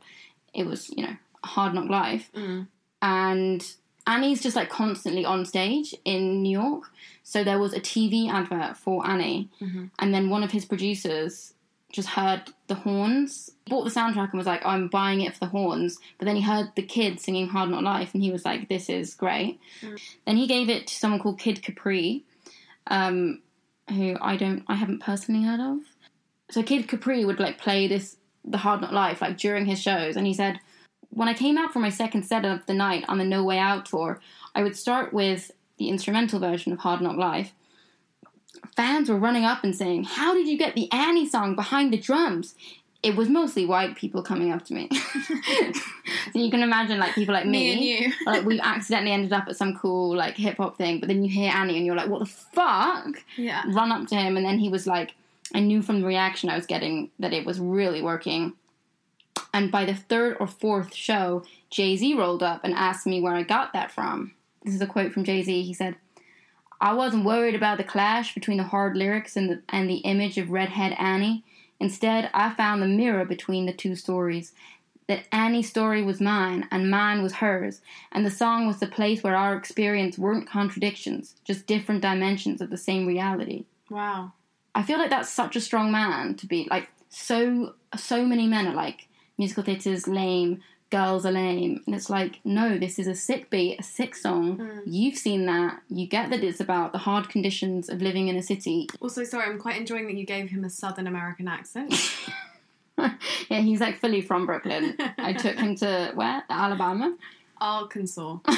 It 0.54 0.66
was, 0.66 0.90
you 0.90 1.04
know, 1.04 1.16
a 1.44 1.46
hard 1.46 1.74
knock 1.74 1.90
life. 1.90 2.30
Mm. 2.34 2.68
And 3.00 3.74
Annie's 4.06 4.42
just 4.42 4.56
like 4.56 4.70
constantly 4.70 5.24
on 5.24 5.44
stage 5.44 5.94
in 6.04 6.42
New 6.42 6.58
York. 6.58 6.84
So 7.22 7.44
there 7.44 7.58
was 7.58 7.74
a 7.74 7.80
TV 7.80 8.30
advert 8.30 8.76
for 8.76 9.06
Annie. 9.06 9.50
Mm-hmm. 9.60 9.86
And 9.98 10.14
then 10.14 10.30
one 10.30 10.42
of 10.42 10.52
his 10.52 10.64
producers 10.64 11.54
just 11.92 12.08
heard 12.08 12.42
the 12.66 12.74
horns, 12.74 13.50
bought 13.68 13.84
the 13.84 13.90
soundtrack 13.90 14.30
and 14.30 14.38
was 14.38 14.46
like, 14.46 14.64
I'm 14.64 14.88
buying 14.88 15.20
it 15.20 15.34
for 15.34 15.40
the 15.40 15.46
horns. 15.46 15.98
But 16.18 16.24
then 16.24 16.36
he 16.36 16.42
heard 16.42 16.72
the 16.74 16.82
kids 16.82 17.22
singing 17.22 17.48
Hard 17.48 17.70
Knock 17.70 17.82
Life 17.82 18.14
and 18.14 18.22
he 18.22 18.32
was 18.32 18.44
like, 18.44 18.68
this 18.68 18.88
is 18.88 19.14
great. 19.14 19.60
Then 20.26 20.36
he 20.36 20.46
gave 20.46 20.70
it 20.70 20.86
to 20.86 20.94
someone 20.94 21.20
called 21.20 21.38
Kid 21.38 21.62
Capri, 21.62 22.24
um, 22.86 23.42
who 23.90 24.16
I 24.20 24.36
don't, 24.36 24.64
I 24.68 24.74
haven't 24.74 25.00
personally 25.00 25.44
heard 25.44 25.60
of. 25.60 25.80
So 26.50 26.62
Kid 26.62 26.88
Capri 26.88 27.24
would 27.24 27.38
like 27.38 27.58
play 27.58 27.86
this, 27.86 28.16
the 28.44 28.58
Hard 28.58 28.80
Knock 28.80 28.92
Life, 28.92 29.20
like 29.20 29.36
during 29.36 29.66
his 29.66 29.80
shows. 29.80 30.16
And 30.16 30.26
he 30.26 30.34
said, 30.34 30.60
when 31.10 31.28
I 31.28 31.34
came 31.34 31.58
out 31.58 31.74
for 31.74 31.78
my 31.78 31.90
second 31.90 32.24
set 32.24 32.46
of 32.46 32.64
the 32.64 32.74
night 32.74 33.04
on 33.06 33.18
the 33.18 33.24
No 33.24 33.44
Way 33.44 33.58
Out 33.58 33.84
tour, 33.84 34.18
I 34.54 34.62
would 34.62 34.76
start 34.76 35.12
with 35.12 35.50
the 35.76 35.90
instrumental 35.90 36.40
version 36.40 36.72
of 36.72 36.78
Hard 36.78 37.02
Knock 37.02 37.18
Life. 37.18 37.52
Fans 38.76 39.08
were 39.08 39.16
running 39.18 39.44
up 39.44 39.64
and 39.64 39.74
saying, 39.74 40.04
How 40.04 40.34
did 40.34 40.46
you 40.46 40.56
get 40.56 40.74
the 40.74 40.90
Annie 40.92 41.28
song 41.28 41.54
behind 41.54 41.92
the 41.92 41.98
drums? 41.98 42.54
It 43.02 43.16
was 43.16 43.28
mostly 43.28 43.66
white 43.66 43.96
people 43.96 44.22
coming 44.22 44.52
up 44.52 44.64
to 44.66 44.74
me. 44.74 44.88
so 46.32 46.38
you 46.38 46.52
can 46.52 46.62
imagine, 46.62 47.00
like, 47.00 47.16
people 47.16 47.34
like 47.34 47.46
me. 47.46 47.50
Me 47.50 47.72
and 47.72 47.82
you. 47.82 48.12
like, 48.26 48.44
we 48.44 48.60
accidentally 48.60 49.10
ended 49.10 49.32
up 49.32 49.48
at 49.48 49.56
some 49.56 49.76
cool, 49.76 50.16
like, 50.16 50.36
hip 50.36 50.58
hop 50.58 50.78
thing, 50.78 51.00
but 51.00 51.08
then 51.08 51.24
you 51.24 51.28
hear 51.28 51.50
Annie 51.52 51.76
and 51.76 51.84
you're 51.84 51.96
like, 51.96 52.08
What 52.08 52.20
the 52.20 52.26
fuck? 52.26 53.22
Yeah. 53.36 53.64
Run 53.68 53.90
up 53.90 54.06
to 54.08 54.14
him, 54.14 54.36
and 54.36 54.46
then 54.46 54.58
he 54.58 54.68
was 54.68 54.86
like, 54.86 55.14
I 55.54 55.60
knew 55.60 55.82
from 55.82 56.00
the 56.00 56.06
reaction 56.06 56.48
I 56.48 56.56
was 56.56 56.66
getting 56.66 57.10
that 57.18 57.32
it 57.32 57.44
was 57.44 57.60
really 57.60 58.02
working. 58.02 58.54
And 59.52 59.70
by 59.70 59.84
the 59.84 59.94
third 59.94 60.36
or 60.40 60.46
fourth 60.46 60.94
show, 60.94 61.44
Jay 61.70 61.96
Z 61.96 62.14
rolled 62.14 62.42
up 62.42 62.62
and 62.64 62.74
asked 62.74 63.06
me 63.06 63.20
where 63.20 63.34
I 63.34 63.42
got 63.42 63.72
that 63.72 63.90
from. 63.90 64.32
This 64.64 64.74
is 64.74 64.80
a 64.80 64.86
quote 64.86 65.12
from 65.12 65.24
Jay 65.24 65.42
Z. 65.42 65.62
He 65.62 65.74
said, 65.74 65.96
I 66.82 66.94
wasn't 66.94 67.24
worried 67.24 67.54
about 67.54 67.78
the 67.78 67.84
clash 67.84 68.34
between 68.34 68.58
the 68.58 68.64
hard 68.64 68.96
lyrics 68.96 69.36
and 69.36 69.48
the, 69.48 69.62
and 69.68 69.88
the 69.88 69.98
image 69.98 70.36
of 70.36 70.50
redhead 70.50 70.96
Annie. 70.98 71.44
Instead, 71.78 72.28
I 72.34 72.50
found 72.50 72.82
the 72.82 72.88
mirror 72.88 73.24
between 73.24 73.66
the 73.66 73.72
two 73.72 73.94
stories. 73.94 74.52
That 75.06 75.24
Annie's 75.30 75.68
story 75.68 76.02
was 76.02 76.20
mine 76.20 76.66
and 76.70 76.90
mine 76.90 77.22
was 77.22 77.34
hers, 77.34 77.82
and 78.10 78.26
the 78.26 78.30
song 78.30 78.66
was 78.66 78.78
the 78.78 78.86
place 78.86 79.22
where 79.22 79.36
our 79.36 79.56
experience 79.56 80.18
weren't 80.18 80.48
contradictions, 80.48 81.36
just 81.44 81.66
different 81.66 82.02
dimensions 82.02 82.60
of 82.60 82.70
the 82.70 82.76
same 82.76 83.06
reality. 83.06 83.64
Wow. 83.88 84.32
I 84.74 84.82
feel 84.82 84.98
like 84.98 85.10
that's 85.10 85.28
such 85.28 85.54
a 85.54 85.60
strong 85.60 85.92
man 85.92 86.34
to 86.36 86.46
be 86.46 86.66
like 86.70 86.88
so 87.08 87.74
so 87.96 88.24
many 88.24 88.46
men 88.46 88.66
are 88.66 88.74
like 88.74 89.08
musical 89.38 89.62
theatre's 89.62 90.08
lame, 90.08 90.62
girls 90.92 91.26
are 91.26 91.32
lame, 91.32 91.82
and 91.86 91.94
it's 91.96 92.08
like 92.08 92.38
no, 92.44 92.78
this 92.78 92.98
is 93.00 93.08
a 93.08 93.14
sick 93.14 93.50
beat, 93.50 93.80
a 93.80 93.82
sick 93.82 94.14
song. 94.14 94.56
Hmm. 94.58 94.78
You've 94.86 95.16
seen 95.16 95.46
that. 95.46 95.80
You 95.88 96.06
get 96.06 96.30
that 96.30 96.44
it's 96.44 96.60
about 96.60 96.92
the 96.92 96.98
hard 96.98 97.28
conditions 97.28 97.88
of 97.88 98.00
living 98.00 98.28
in 98.28 98.36
a 98.36 98.42
city. 98.42 98.88
Also, 99.00 99.24
sorry, 99.24 99.46
I'm 99.46 99.58
quite 99.58 99.78
enjoying 99.80 100.06
that 100.06 100.14
you 100.14 100.26
gave 100.26 100.50
him 100.50 100.62
a 100.64 100.70
Southern 100.70 101.08
American 101.08 101.48
accent. 101.48 101.92
yeah, 102.98 103.60
he's 103.60 103.80
like 103.80 103.98
fully 103.98 104.20
from 104.20 104.46
Brooklyn. 104.46 104.96
I 105.18 105.32
took 105.32 105.56
him 105.58 105.74
to 105.76 106.12
where 106.14 106.44
Alabama. 106.48 107.16
Arkansas. 107.60 108.38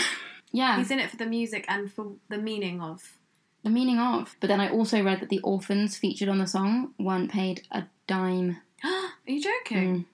Yeah, 0.57 0.77
He's 0.77 0.93
in 0.93 1.01
it 1.01 1.11
for 1.11 1.17
the 1.17 1.27
music 1.27 1.65
and 1.67 1.91
for 1.93 2.13
the 2.29 2.39
meaning 2.39 2.81
of. 2.81 3.19
the 3.65 3.71
meaning 3.71 3.99
of. 3.99 4.37
But 4.39 4.47
then 4.47 4.61
I 4.61 4.71
also 4.71 5.03
read 5.03 5.19
that 5.21 5.29
the 5.29 5.41
orphans 5.41 5.97
featured 5.97 6.29
on 6.29 6.39
the 6.39 6.47
song 6.47 6.95
weren't 6.97 7.29
paid 7.29 7.67
a 7.73 7.87
dime. 8.07 8.59
Are 8.85 9.11
you 9.27 9.43
joking? 9.43 9.89
Mm. 9.89 10.05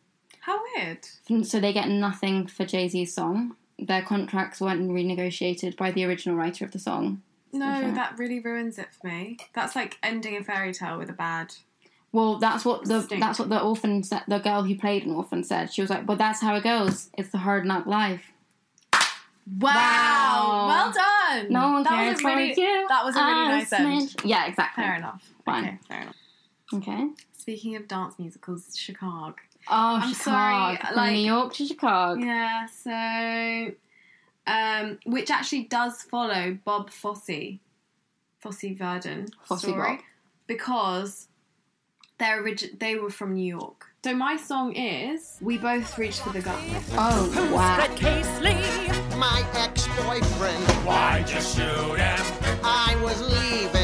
How 0.40 0.58
weird. 0.74 1.02
Mm, 1.28 1.44
so 1.44 1.60
they 1.60 1.72
get 1.72 1.88
nothing 1.88 2.46
for 2.46 2.64
Jay 2.64 2.88
Z's 2.88 3.14
song. 3.14 3.56
Their 3.78 4.02
contracts 4.02 4.60
weren't 4.60 4.90
renegotiated 4.90 5.76
by 5.76 5.90
the 5.90 6.04
original 6.04 6.36
writer 6.36 6.64
of 6.64 6.72
the 6.72 6.78
song. 6.78 7.22
No, 7.52 7.92
that 7.94 8.18
really 8.18 8.38
ruins 8.40 8.78
it 8.78 8.88
for 9.00 9.08
me. 9.08 9.38
That's 9.54 9.74
like 9.74 9.98
ending 10.02 10.36
a 10.36 10.44
fairy 10.44 10.72
tale 10.72 10.98
with 10.98 11.10
a 11.10 11.14
bad. 11.14 11.54
Well, 12.12 12.38
that's 12.38 12.64
what 12.64 12.84
the 12.84 13.02
Stink. 13.02 13.20
that's 13.20 13.38
what 13.38 13.48
the 13.48 13.60
orphan 13.60 14.02
said. 14.02 14.22
The 14.28 14.38
girl 14.38 14.62
who 14.62 14.76
played 14.76 15.04
an 15.04 15.12
orphan 15.12 15.44
said. 15.44 15.72
She 15.72 15.80
was 15.80 15.90
like, 15.90 16.06
"Well, 16.06 16.16
that's 16.16 16.40
how 16.40 16.54
it 16.56 16.62
goes. 16.64 17.08
It's 17.16 17.30
the 17.30 17.38
hard 17.38 17.64
knock 17.64 17.86
life." 17.86 18.32
Wow! 19.58 20.66
Well 20.68 20.92
done. 20.92 21.52
No 21.52 21.72
one 21.72 21.82
That 21.82 21.90
cares 21.90 22.14
was 22.16 22.24
a 22.24 22.36
really, 22.36 22.54
you. 22.56 22.86
That 22.88 23.04
was 23.04 23.16
a 23.16 23.20
really 23.20 23.32
I 23.32 23.58
nice 23.58 23.72
end. 23.72 24.14
Yeah, 24.24 24.46
exactly. 24.46 24.84
Fair 24.84 24.94
enough. 24.96 25.28
Fine. 25.44 25.64
Okay, 25.64 25.78
fair 25.88 26.00
enough. 26.02 26.16
Okay. 26.72 27.08
Speaking 27.36 27.74
of 27.74 27.88
dance 27.88 28.18
musicals, 28.18 28.76
Chicago. 28.76 29.34
Oh, 29.68 29.98
I'm 30.02 30.12
Chicago. 30.14 30.22
sorry, 30.30 30.76
From 30.78 30.96
like- 30.96 31.12
New 31.12 31.18
York 31.26 31.54
to 31.54 31.66
Chicago. 31.66 32.20
Yeah, 32.20 32.66
so 32.66 33.72
um, 34.46 34.98
which 35.06 35.30
actually 35.30 35.64
does 35.64 36.02
follow 36.02 36.58
Bob 36.64 36.90
Fosse, 36.90 37.58
Fosse 38.40 38.64
Verdon 38.76 39.28
Fosse 39.44 39.62
story, 39.62 39.96
Bob. 39.96 39.98
because 40.46 41.28
they're 42.18 42.42
origi- 42.42 42.78
they 42.78 42.96
were 42.96 43.10
from 43.10 43.34
New 43.34 43.46
York. 43.46 43.86
So 44.02 44.14
my 44.14 44.36
song 44.36 44.72
is 44.74 45.36
"We 45.42 45.58
Both 45.58 45.98
Reached 45.98 46.20
for 46.22 46.30
the 46.30 46.40
Gun." 46.40 46.58
Oh, 46.92 47.52
wow. 47.54 47.76
my 49.18 49.44
ex-boyfriend. 49.54 50.64
Why'd 50.86 51.28
you 51.30 51.40
shoot 51.40 51.98
him? 51.98 52.24
I 52.64 52.98
was 53.02 53.20
leaving 53.20 53.79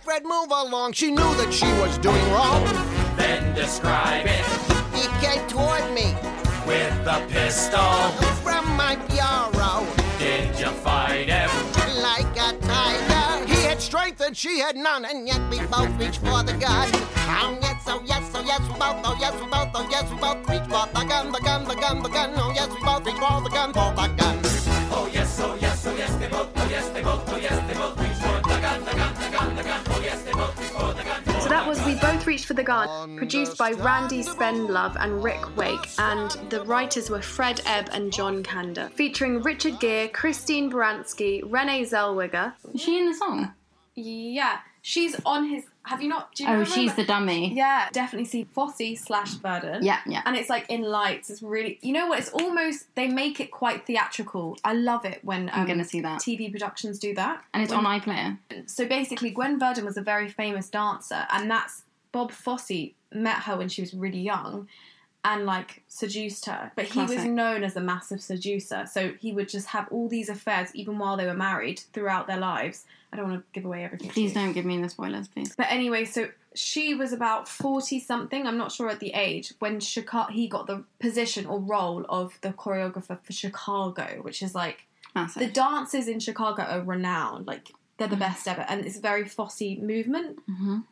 Said, 0.00 0.04
Fred, 0.04 0.24
move 0.24 0.50
along. 0.50 0.92
She 0.92 1.10
knew 1.10 1.34
that 1.36 1.52
she 1.52 1.66
was 1.80 1.98
doing 1.98 2.24
wrong. 2.32 2.64
Then 3.16 3.54
describe 3.54 4.24
it 4.26 4.44
He 4.94 5.06
came 5.20 5.46
toward 5.48 5.84
me 5.92 6.14
with 6.66 7.04
the 7.04 7.20
pistol. 7.28 7.80
from 8.42 8.64
my 8.76 8.96
bureau 9.08 9.86
Did 10.18 10.58
you 10.58 10.70
fight 10.80 11.28
him? 11.28 11.50
like 12.00 12.32
a 12.36 12.56
tiger. 12.60 13.46
He 13.46 13.62
had 13.66 13.80
strength 13.80 14.20
and 14.22 14.34
she 14.36 14.58
had 14.58 14.76
none, 14.76 15.04
and 15.04 15.26
yet 15.28 15.40
we 15.50 15.58
both 15.66 15.90
reached 15.98 16.20
for 16.20 16.42
the 16.42 16.54
gun. 16.54 16.88
Oh 17.28 17.58
yes, 17.60 17.82
oh 17.86 18.02
yes, 18.06 18.30
oh 18.34 18.42
yes, 18.46 18.60
we 18.60 18.78
both, 18.78 19.00
oh 19.04 19.16
yes, 19.20 19.34
we 19.34 19.46
both, 19.50 19.68
oh 19.74 19.86
yes, 19.90 20.10
we 20.10 20.16
both 20.18 20.48
reached 20.48 20.64
for 20.70 20.86
the 20.94 21.04
gun, 21.04 21.30
the 21.32 21.40
gun, 21.40 21.64
the 21.64 21.74
gun, 21.74 22.02
the 22.02 22.08
gun. 22.08 22.30
Oh 22.36 22.52
yes, 22.54 22.68
we 22.70 22.80
both 22.82 23.04
reached 23.04 23.18
for 23.18 23.40
the 23.42 23.50
gun, 23.50 23.72
for 23.74 23.92
the 23.94 24.08
gun. 24.16 24.49
That 31.50 31.66
was 31.66 31.84
We 31.84 31.96
Both 31.96 32.28
Reached 32.28 32.44
for 32.44 32.54
the 32.54 32.62
Gun, 32.62 33.16
produced 33.16 33.58
by 33.58 33.72
Randy 33.72 34.22
Spendlove 34.22 34.96
and 35.00 35.20
Rick 35.22 35.56
Wake, 35.56 35.88
and 35.98 36.30
the 36.48 36.62
writers 36.62 37.10
were 37.10 37.20
Fred 37.20 37.60
Ebb 37.66 37.88
and 37.90 38.12
John 38.12 38.44
Kander, 38.44 38.88
featuring 38.92 39.42
Richard 39.42 39.80
Gere, 39.80 40.06
Christine 40.06 40.70
Baranski, 40.70 41.42
Renee 41.44 41.82
Zellweger. 41.82 42.52
Is 42.72 42.80
she 42.80 43.00
in 43.00 43.06
the 43.10 43.16
song? 43.16 43.52
Yeah, 43.96 44.58
she's 44.80 45.16
on 45.26 45.48
his. 45.48 45.64
Have 45.84 46.02
you 46.02 46.08
not? 46.08 46.28
You 46.38 46.46
Oh, 46.46 46.58
not 46.58 46.68
she's 46.68 46.94
the 46.94 47.04
dummy. 47.04 47.54
Yeah, 47.54 47.88
definitely 47.92 48.26
see 48.26 48.44
Fosse 48.44 48.96
slash 48.96 49.34
Verdon. 49.34 49.82
Yeah, 49.84 50.00
yeah. 50.06 50.22
And 50.26 50.36
it's 50.36 50.50
like 50.50 50.66
in 50.68 50.82
lights. 50.82 51.30
It's 51.30 51.42
really, 51.42 51.78
you 51.82 51.92
know 51.92 52.06
what? 52.06 52.18
It's 52.18 52.28
almost 52.30 52.94
they 52.94 53.08
make 53.08 53.40
it 53.40 53.50
quite 53.50 53.86
theatrical. 53.86 54.58
I 54.62 54.74
love 54.74 55.04
it 55.04 55.20
when 55.24 55.48
um, 55.48 55.60
I'm 55.60 55.66
gonna 55.66 55.84
see 55.84 56.00
that. 56.02 56.20
TV 56.20 56.50
productions 56.50 56.98
do 56.98 57.14
that. 57.14 57.42
And 57.54 57.62
it's 57.62 57.72
When- 57.72 57.86
on 57.86 58.00
iPlayer. 58.00 58.38
so 58.66 58.86
basically 58.86 59.30
Gwen 59.30 59.58
Verdon 59.58 59.84
was 59.84 59.96
a 59.96 60.02
very 60.02 60.28
famous 60.28 60.68
dancer 60.68 61.26
and 61.30 61.50
that's 61.50 61.82
Bob 62.12 62.30
Fosse 62.30 62.92
met 63.12 63.42
her 63.44 63.56
when 63.56 63.68
she 63.68 63.80
was 63.80 63.94
really 63.94 64.20
young 64.20 64.68
and 65.24 65.44
like 65.44 65.82
seduced 65.88 66.46
her 66.46 66.72
but 66.76 66.86
he 66.86 67.00
was 67.00 67.24
known 67.24 67.62
as 67.62 67.76
a 67.76 67.80
massive 67.80 68.20
seducer 68.22 68.86
so 68.86 69.12
he 69.20 69.32
would 69.32 69.48
just 69.48 69.66
have 69.68 69.86
all 69.90 70.08
these 70.08 70.28
affairs 70.28 70.70
even 70.74 70.98
while 70.98 71.16
they 71.16 71.26
were 71.26 71.34
married 71.34 71.80
throughout 71.92 72.26
their 72.26 72.38
lives 72.38 72.84
I 73.12 73.16
don't 73.16 73.28
want 73.30 73.40
to 73.40 73.44
give 73.52 73.64
away 73.64 73.84
everything 73.84 74.10
Please 74.10 74.32
don't 74.32 74.52
give 74.52 74.64
me 74.64 74.80
the 74.80 74.88
spoilers, 74.88 75.28
please. 75.28 75.54
but 75.56 75.66
anyway 75.70 76.04
so 76.04 76.28
she 76.54 76.94
was 76.94 77.12
about 77.12 77.48
40 77.48 78.00
something, 78.00 78.46
I'm 78.46 78.58
not 78.58 78.72
sure 78.72 78.88
at 78.88 78.98
the 79.00 79.12
age, 79.14 79.52
when 79.60 79.78
Chicago, 79.80 80.32
he 80.32 80.48
got 80.48 80.66
the 80.66 80.82
position 80.98 81.46
or 81.46 81.60
role 81.60 82.04
of 82.08 82.38
the 82.40 82.48
choreographer 82.50 83.18
for 83.22 83.32
Chicago, 83.32 84.18
which 84.22 84.42
is 84.42 84.52
like 84.54 84.86
Massive. 85.14 85.42
the 85.42 85.48
dances 85.48 86.08
in 86.08 86.18
Chicago 86.18 86.62
are 86.62 86.82
renowned. 86.82 87.46
Like 87.46 87.68
they're 87.98 88.08
the 88.08 88.16
best 88.16 88.48
ever, 88.48 88.64
and 88.68 88.84
it's 88.84 88.96
a 88.98 89.00
very 89.00 89.26
Fosse 89.28 89.76
movement. 89.78 90.38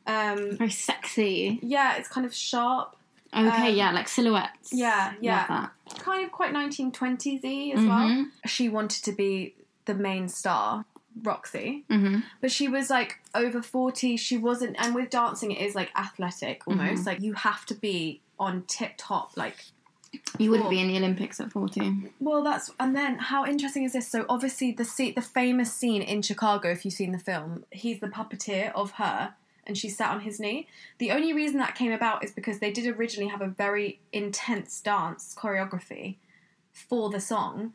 Um, 0.06 0.56
Very 0.58 0.70
sexy. 0.70 1.58
yeah, 1.62 1.96
it's 1.96 2.08
kind 2.08 2.25
of 2.26 2.32
sharp. 2.34 2.94
Okay, 3.34 3.70
Um, 3.70 3.75
yeah, 3.75 3.90
like 3.92 4.08
silhouettes. 4.08 4.72
Yeah, 4.72 5.14
yeah. 5.20 5.68
Kind 5.98 6.25
of 6.25 6.30
quite 6.32 6.52
1920s 6.54 7.42
y 7.42 7.72
as 7.75 7.84
well. 7.84 8.26
She 8.46 8.68
wanted 8.68 9.04
to 9.04 9.12
be 9.12 9.54
the 9.87 9.94
main 9.94 10.28
star, 10.28 10.84
Roxy, 11.22 11.84
Mhm. 11.90 12.22
but 12.40 12.50
she 12.52 12.68
was 12.68 12.90
like 12.90 13.18
over 13.34 13.62
40. 13.62 14.16
She 14.16 14.37
wasn't, 14.37 14.76
and 14.78 14.94
with 14.94 15.10
dancing, 15.10 15.50
it 15.52 15.60
is 15.60 15.75
like 15.75 15.90
athletic 15.96 16.62
almost. 16.66 17.06
Like 17.06 17.20
you 17.20 17.34
have 17.34 17.66
to 17.66 17.75
be 17.75 18.20
on 18.38 18.62
tip 18.66 18.92
top. 18.96 19.37
Like, 19.37 19.64
You 20.38 20.50
wouldn't 20.50 20.70
be 20.70 20.80
in 20.80 20.88
the 20.88 20.96
Olympics 20.96 21.38
at 21.40 21.52
40. 21.52 22.10
well, 22.20 22.42
that's 22.42 22.70
and 22.80 22.94
then 22.96 23.18
how 23.18 23.44
interesting 23.46 23.84
is 23.84 23.92
this? 23.92 24.08
So 24.08 24.25
obviously 24.28 24.72
the 24.72 24.84
seat, 24.84 25.14
the 25.16 25.22
famous 25.22 25.72
scene 25.72 26.00
in 26.02 26.22
Chicago, 26.22 26.70
if 26.70 26.84
you've 26.84 26.94
seen 26.94 27.12
the 27.12 27.18
film, 27.18 27.64
he's 27.70 28.00
the 28.00 28.08
puppeteer 28.08 28.72
of 28.75 28.92
her. 28.92 29.34
And 29.66 29.76
she 29.76 29.90
sat 29.90 30.10
on 30.12 30.20
his 30.20 30.40
knee. 30.40 30.66
The 30.96 31.10
only 31.10 31.34
reason 31.34 31.58
that 31.58 31.75
came 31.75 31.92
about 31.92 32.25
is 32.25 32.30
because 32.30 32.58
they 32.58 32.72
did 32.72 32.87
originally 32.87 33.28
have 33.30 33.42
a 33.42 33.48
very 33.48 34.00
intense 34.14 34.80
dance 34.80 35.34
choreography 35.38 36.16
for 36.72 37.10
the 37.10 37.20
song. 37.20 37.75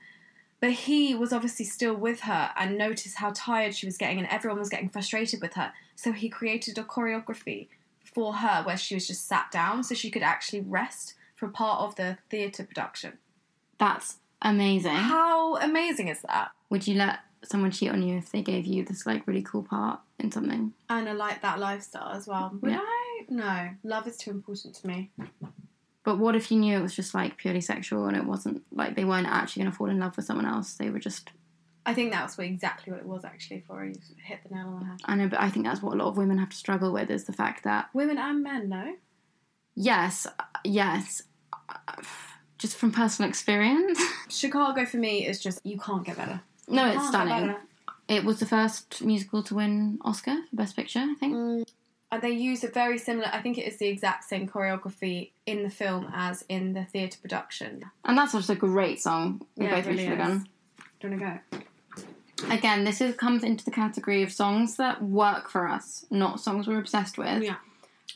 But 0.63 0.71
he 0.71 1.13
was 1.13 1.33
obviously 1.33 1.65
still 1.65 1.93
with 1.93 2.21
her 2.21 2.51
and 2.55 2.77
noticed 2.77 3.17
how 3.17 3.33
tired 3.35 3.75
she 3.75 3.85
was 3.85 3.97
getting, 3.97 4.17
and 4.17 4.27
everyone 4.29 4.59
was 4.59 4.69
getting 4.69 4.87
frustrated 4.87 5.41
with 5.41 5.55
her. 5.55 5.73
So 5.97 6.13
he 6.13 6.29
created 6.29 6.77
a 6.77 6.83
choreography 6.85 7.67
for 8.01 8.35
her 8.35 8.63
where 8.63 8.77
she 8.77 8.95
was 8.95 9.05
just 9.05 9.27
sat 9.27 9.51
down 9.51 9.83
so 9.83 9.93
she 9.93 10.09
could 10.09 10.23
actually 10.23 10.61
rest 10.61 11.15
for 11.35 11.49
part 11.49 11.81
of 11.81 11.97
the 11.97 12.17
theatre 12.29 12.63
production. 12.63 13.17
That's 13.77 14.19
amazing. 14.41 14.95
How 14.95 15.57
amazing 15.57 16.07
is 16.07 16.21
that? 16.21 16.51
Would 16.69 16.87
you 16.87 16.95
let 16.95 17.19
someone 17.43 17.71
cheat 17.71 17.91
on 17.91 18.01
you 18.01 18.15
if 18.15 18.31
they 18.31 18.41
gave 18.41 18.65
you 18.65 18.85
this 18.85 19.05
like 19.05 19.27
really 19.27 19.43
cool 19.43 19.63
part 19.63 19.99
in 20.17 20.31
something? 20.31 20.71
And 20.89 21.09
I 21.09 21.11
like 21.11 21.41
that 21.41 21.59
lifestyle 21.59 22.13
as 22.13 22.25
well. 22.25 22.57
Would 22.61 22.71
Yeah. 22.71 22.79
I? 22.79 23.25
No. 23.27 23.69
Love 23.83 24.07
is 24.07 24.15
too 24.15 24.31
important 24.31 24.75
to 24.75 24.87
me. 24.87 25.11
But 26.03 26.19
what 26.19 26.35
if 26.35 26.51
you 26.51 26.57
knew 26.59 26.77
it 26.77 26.81
was 26.81 26.93
just 26.95 27.13
like 27.13 27.37
purely 27.37 27.61
sexual 27.61 28.07
and 28.07 28.17
it 28.17 28.25
wasn't 28.25 28.63
like 28.71 28.95
they 28.95 29.05
weren't 29.05 29.27
actually 29.27 29.63
going 29.63 29.71
to 29.71 29.77
fall 29.77 29.89
in 29.89 29.99
love 29.99 30.15
with 30.17 30.25
someone 30.25 30.45
else? 30.45 30.73
They 30.73 30.89
were 30.89 30.99
just. 30.99 31.29
I 31.85 31.93
think 31.93 32.11
that's 32.13 32.37
what, 32.37 32.47
exactly 32.47 32.91
what 32.93 33.01
it 33.01 33.05
was 33.07 33.25
actually 33.25 33.63
for 33.67 33.83
you 33.83 33.93
hit 34.23 34.39
the 34.47 34.55
nail 34.55 34.67
on 34.67 34.79
the 34.79 34.85
head. 34.85 34.99
I 35.05 35.15
know, 35.15 35.27
but 35.27 35.41
I 35.41 35.49
think 35.49 35.65
that's 35.65 35.81
what 35.81 35.93
a 35.93 35.97
lot 35.97 36.07
of 36.07 36.17
women 36.17 36.37
have 36.37 36.49
to 36.49 36.55
struggle 36.57 36.93
with 36.93 37.09
is 37.09 37.25
the 37.25 37.33
fact 37.33 37.63
that 37.65 37.89
Women 37.93 38.17
and 38.17 38.41
men, 38.43 38.69
no? 38.69 38.95
yes, 39.75 40.27
yes, 40.63 41.23
just 42.57 42.77
from 42.77 42.91
personal 42.91 43.27
experience. 43.29 44.01
Chicago 44.29 44.85
for 44.85 44.97
me 44.97 45.27
is 45.27 45.41
just 45.41 45.59
you 45.65 45.77
can't 45.77 46.05
get 46.05 46.15
better. 46.17 46.41
no, 46.69 46.85
You 46.85 46.97
it's 46.97 47.07
stunning. 47.09 47.55
It 48.07 48.23
was 48.23 48.39
the 48.39 48.45
first 48.45 49.01
musical 49.03 49.43
to 49.43 49.55
win 49.55 49.99
Oscar 50.03 50.35
for 50.49 50.55
Best 50.55 50.75
Picture, 50.75 50.99
I 50.99 51.15
think. 51.19 51.33
Mm. 51.35 51.65
And 52.13 52.21
they 52.21 52.29
use 52.29 52.63
a 52.63 52.67
very 52.67 52.99
similar. 52.99 53.27
I 53.33 53.41
think 53.41 53.57
it 53.57 53.63
is 53.63 53.77
the 53.77 53.87
exact 53.87 54.25
same 54.25 54.47
choreography 54.47 55.31
in 55.47 55.63
the 55.63 55.69
film 55.71 56.11
as 56.13 56.45
in 56.47 56.73
the 56.73 56.85
theatre 56.85 57.17
production. 57.19 57.85
And 58.05 58.15
that's 58.15 58.33
just 58.33 58.51
a 58.51 58.55
great 58.55 59.01
song. 59.01 59.41
We 59.57 59.65
Yeah, 59.65 59.75
both 59.77 59.87
really 59.87 60.07
reached 60.07 60.09
for 60.09 60.15
the 60.15 60.23
gun. 60.23 60.47
Do 60.99 61.07
you 61.07 61.17
want 61.17 61.41
to 61.51 61.63
go? 62.47 62.53
Again, 62.53 62.83
this 62.83 63.01
is 63.01 63.15
comes 63.15 63.43
into 63.43 63.65
the 63.65 63.71
category 63.71 64.21
of 64.21 64.31
songs 64.31 64.77
that 64.77 65.01
work 65.01 65.49
for 65.49 65.67
us, 65.67 66.05
not 66.11 66.39
songs 66.39 66.67
we're 66.67 66.77
obsessed 66.77 67.17
with. 67.17 67.41
Yeah. 67.41 67.55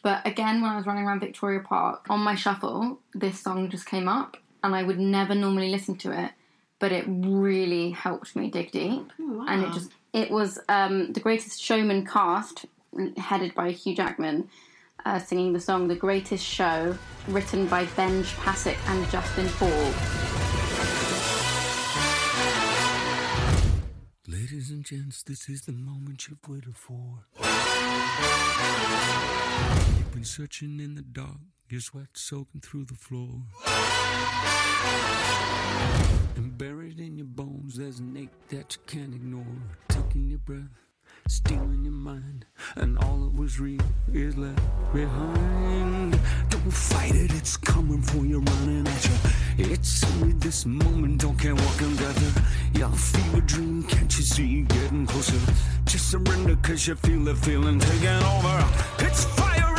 But 0.04 0.27
again, 0.27 0.62
when 0.62 0.70
I 0.70 0.77
was 0.77 0.86
running 0.86 1.04
around 1.04 1.22
Victoria 1.22 1.62
Park 1.62 2.06
on 2.08 2.20
my 2.20 2.36
shuffle, 2.36 3.00
this 3.16 3.39
song 3.39 3.68
just 3.68 3.88
came 3.88 4.08
up, 4.08 4.38
and 4.63 4.75
I 4.75 4.84
would 4.84 5.00
never 5.00 5.34
normally 5.34 5.70
listen 5.70 5.98
to 5.98 6.12
it, 6.12 6.34
but 6.77 6.92
it 6.92 7.06
really 7.08 7.89
helped 7.89 8.36
me 8.36 8.51
dig 8.51 8.70
deep. 8.70 9.12
Wow. 9.18 9.46
And 9.48 9.64
it 9.64 9.74
just 9.74 9.92
it 10.14 10.29
was 10.29 10.60
um, 10.70 11.14
the 11.14 11.20
Greatest 11.20 11.60
Showman 11.60 12.05
cast, 12.05 12.68
headed 13.18 13.53
by 13.55 13.72
Hugh 13.72 13.96
Jackman, 13.96 14.50
uh, 15.05 15.20
singing 15.20 15.53
the 15.53 15.60
song 15.60 15.88
"The 15.88 15.96
Greatest 15.96 16.46
Show," 16.46 16.98
written 17.27 17.68
by 17.68 17.86
Benj 17.96 18.25
Pasek 18.36 18.77
and 18.88 19.10
Justin 19.10 19.48
Paul. 19.57 19.94
Ladies 24.27 24.70
and 24.72 24.83
gents, 24.83 25.24
this 25.24 25.48
is 25.50 25.62
the 25.62 25.72
moment 25.72 26.27
you've 26.27 26.48
waited 26.48 26.75
for. 26.75 27.25
You've 29.98 30.12
been 30.12 30.25
searching 30.25 30.79
in 30.79 30.96
the 30.96 31.01
dark, 31.01 31.40
your 31.70 31.81
sweat 31.81 32.10
soaking 32.14 32.62
through 32.62 32.86
the 32.86 32.96
floor. 32.96 33.44
And 36.36 36.57
buried 36.57 37.00
in 37.00 37.18
your 37.18 37.27
bones, 37.27 37.77
there's 37.77 38.00
an 38.00 38.16
ache 38.18 38.29
that 38.50 38.75
you 38.75 38.81
can't 38.86 39.14
ignore. 39.14 39.46
Taking 39.90 40.29
your 40.29 40.40
breath, 40.40 40.86
stealing 41.29 41.83
your 41.83 41.94
mind, 41.94 42.46
and 42.75 42.98
all 43.00 43.18
that 43.18 43.33
was 43.35 43.59
real 43.59 43.81
is 44.13 44.37
left 44.37 44.61
behind. 44.94 46.18
Don't 46.50 46.72
fight 46.72 47.16
it, 47.16 47.33
it's 47.33 47.57
coming 47.57 48.01
for 48.01 48.25
you, 48.25 48.40
running 48.40 48.87
at 48.87 49.05
you. 49.05 49.72
It's 49.72 50.03
only 50.16 50.33
this 50.33 50.66
moment, 50.66 51.22
don't 51.22 51.37
care 51.37 51.55
what 51.55 51.77
can 51.77 51.96
gather. 51.98 52.42
Your 52.74 52.92
fever 52.92 53.42
dream, 53.42 53.83
can't 53.83 54.18
you 54.18 54.24
see 54.24 54.61
getting 54.61 55.05
closer? 55.05 55.53
Just 55.85 56.11
surrender, 56.11 56.55
cause 56.61 56.87
you 56.87 56.96
feel 56.96 57.24
the 57.24 57.35
feeling 57.35 57.79
taking 57.79 58.07
over. 58.07 58.66
It's 59.00 59.25
fire, 59.25 59.76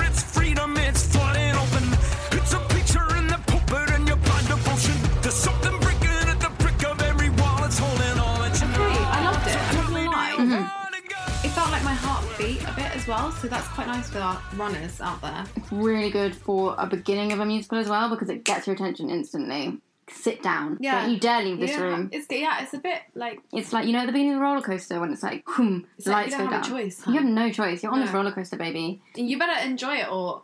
so 13.41 13.47
that's 13.49 13.69
quite 13.69 13.87
nice 13.87 14.11
for 14.11 14.19
our 14.19 14.41
runners 14.57 15.01
out 15.01 15.21
there. 15.21 15.45
It's 15.57 15.71
really 15.73 16.11
good 16.11 16.35
for 16.35 16.75
a 16.79 16.87
beginning 16.87 17.33
of 17.33 17.41
a 17.41 17.47
musical 17.47 17.79
as 17.79 17.89
well 17.89 18.11
because 18.11 18.29
it 18.31 18.45
gets 18.45 18.67
your 18.67 18.75
attention 18.75 19.11
instantly. 19.11 19.79
Sit 20.11 20.43
down. 20.43 20.79
Yeah. 20.81 21.03
Don't 21.03 21.13
you 21.13 21.21
dare 21.21 21.43
leave 21.43 21.61
this 21.61 21.71
yeah, 21.73 21.83
room. 21.83 22.09
It's 22.13 22.27
yeah, 22.31 22.63
it's 22.63 22.73
a 22.75 22.79
bit 22.79 23.03
like 23.15 23.41
It's 23.53 23.73
like 23.73 23.87
you 23.87 23.93
know 23.93 24.01
at 24.01 24.07
the 24.07 24.13
beginning 24.13 24.33
of 24.33 24.39
the 24.39 24.43
roller 24.43 24.63
coaster 24.63 24.99
when 24.99 25.13
it's 25.13 25.23
like, 25.23 25.45
whoom, 25.47 25.87
It's 25.99 26.07
like 26.07 26.15
lights 26.17 26.33
you 26.33 26.39
don't 26.39 26.47
go 26.49 26.53
have 26.55 26.65
down. 26.65 26.79
a 26.79 26.83
choice, 26.85 27.07
You 27.07 27.13
have 27.15 27.25
no 27.25 27.51
choice. 27.53 27.83
You're 27.83 27.93
on 27.93 28.01
this 28.01 28.11
roller 28.11 28.33
coaster, 28.33 28.57
baby. 28.57 29.01
you 29.15 29.39
better 29.39 29.67
enjoy 29.69 29.97
it 29.99 30.11
or 30.11 30.43